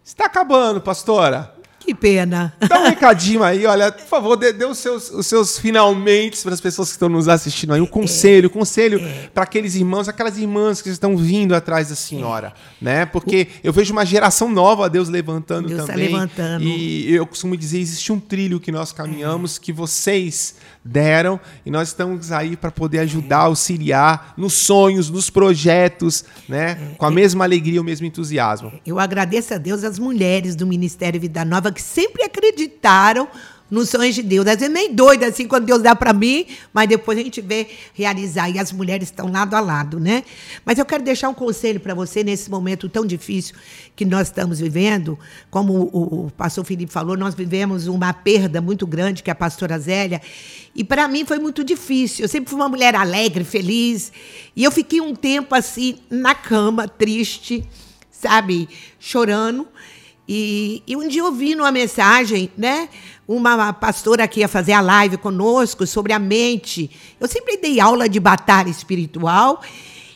[0.05, 1.56] Está acabando, pastora.
[1.87, 2.53] Que pena.
[2.69, 6.53] Dá um recadinho aí, olha, por favor, dê, dê os, seus, os seus finalmente para
[6.53, 7.81] as pessoas que estão nos assistindo aí.
[7.81, 9.31] Um conselho, é, conselho é.
[9.33, 12.49] para aqueles irmãos, aquelas irmãs que estão vindo atrás da senhora,
[12.83, 12.85] é.
[12.85, 13.07] né?
[13.07, 16.11] Porque eu vejo uma geração nova, Deus levantando Deus tá também.
[16.11, 16.65] Tá levantando.
[16.65, 21.89] E eu costumo dizer, existe um trilho que nós caminhamos, que vocês deram, e nós
[21.89, 26.95] estamos aí para poder ajudar, auxiliar nos sonhos, nos projetos, né?
[26.99, 28.73] Com a mesma alegria, o mesmo entusiasmo.
[28.85, 33.29] Eu agradeço a Deus as mulheres do Ministério Vida Nova que sempre acreditaram
[33.71, 34.47] nos sonhos de Deus.
[34.47, 37.67] Às vezes meio doida assim quando Deus dá para mim, mas depois a gente vê
[37.93, 40.25] realizar e as mulheres estão lado a lado, né?
[40.65, 43.55] Mas eu quero deixar um conselho para você nesse momento tão difícil
[43.95, 45.19] que nós estamos vivendo.
[45.51, 49.37] Como o, o pastor Felipe falou, nós vivemos uma perda muito grande que é a
[49.37, 50.21] pastora Zélia,
[50.75, 52.25] e para mim foi muito difícil.
[52.25, 54.13] Eu sempre fui uma mulher alegre, feliz,
[54.55, 57.67] e eu fiquei um tempo assim na cama, triste,
[58.11, 58.69] sabe,
[58.99, 59.67] chorando.
[60.29, 62.89] E, e, um dia eu vi numa mensagem, né?
[63.29, 66.91] Uma pastora que ia fazer a live conosco sobre a mente.
[67.21, 69.63] Eu sempre dei aula de batalha espiritual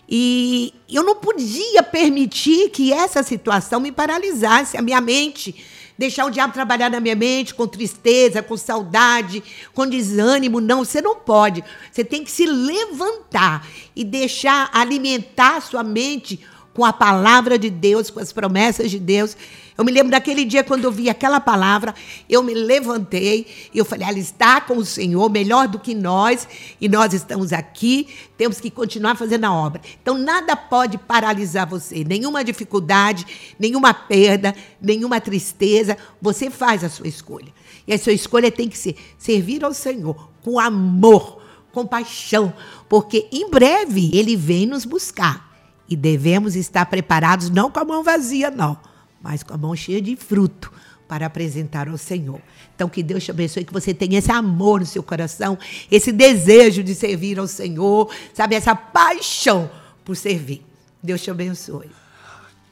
[0.08, 5.54] e eu não podia permitir que essa situação me paralisasse, a minha mente.
[5.96, 9.42] Deixar o diabo trabalhar na minha mente com tristeza, com saudade,
[9.72, 10.60] com desânimo.
[10.60, 11.62] Não, você não pode.
[11.92, 16.40] Você tem que se levantar e deixar alimentar a sua mente
[16.72, 19.36] com a palavra de Deus, com as promessas de Deus.
[19.76, 21.94] Eu me lembro daquele dia quando eu vi aquela palavra,
[22.28, 26.46] eu me levantei e eu falei: ela está com o Senhor, melhor do que nós,
[26.80, 29.80] e nós estamos aqui, temos que continuar fazendo a obra.
[30.02, 33.26] Então, nada pode paralisar você, nenhuma dificuldade,
[33.58, 35.96] nenhuma perda, nenhuma tristeza.
[36.20, 37.52] Você faz a sua escolha.
[37.86, 41.40] E a sua escolha tem que ser servir ao Senhor com amor,
[41.72, 42.52] com paixão,
[42.88, 45.48] porque em breve ele vem nos buscar.
[45.88, 48.89] E devemos estar preparados, não com a mão vazia, não
[49.20, 50.72] mas com a mão cheia de fruto
[51.06, 52.40] para apresentar ao Senhor.
[52.74, 55.58] Então, que Deus te abençoe, que você tenha esse amor no seu coração,
[55.90, 59.68] esse desejo de servir ao Senhor, sabe, essa paixão
[60.04, 60.64] por servir.
[61.02, 61.90] Deus te abençoe.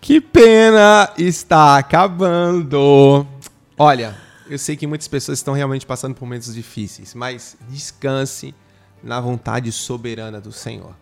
[0.01, 3.27] Que pena está acabando.
[3.77, 4.17] Olha,
[4.49, 8.55] eu sei que muitas pessoas estão realmente passando por momentos difíceis, mas descanse
[9.03, 10.95] na vontade soberana do Senhor.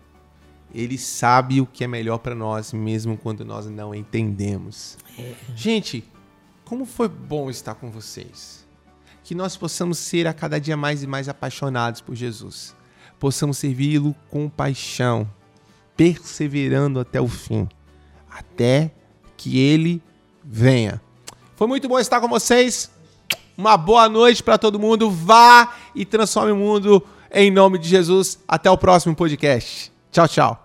[0.73, 4.97] Ele sabe o que é melhor para nós, mesmo quando nós não entendemos.
[5.17, 5.33] É.
[5.55, 6.03] Gente,
[6.65, 8.67] como foi bom estar com vocês.
[9.23, 12.75] Que nós possamos ser a cada dia mais e mais apaixonados por Jesus.
[13.19, 15.29] Possamos servi-lo com paixão,
[15.95, 17.67] perseverando até o fim,
[18.29, 18.91] até
[19.35, 20.01] que ele
[20.43, 21.01] venha.
[21.55, 22.91] Foi muito bom estar com vocês.
[23.57, 25.09] Uma boa noite para todo mundo.
[25.09, 28.39] Vá e transforme o mundo em nome de Jesus.
[28.47, 29.96] Até o próximo podcast.
[30.11, 30.57] Tchau, tchau.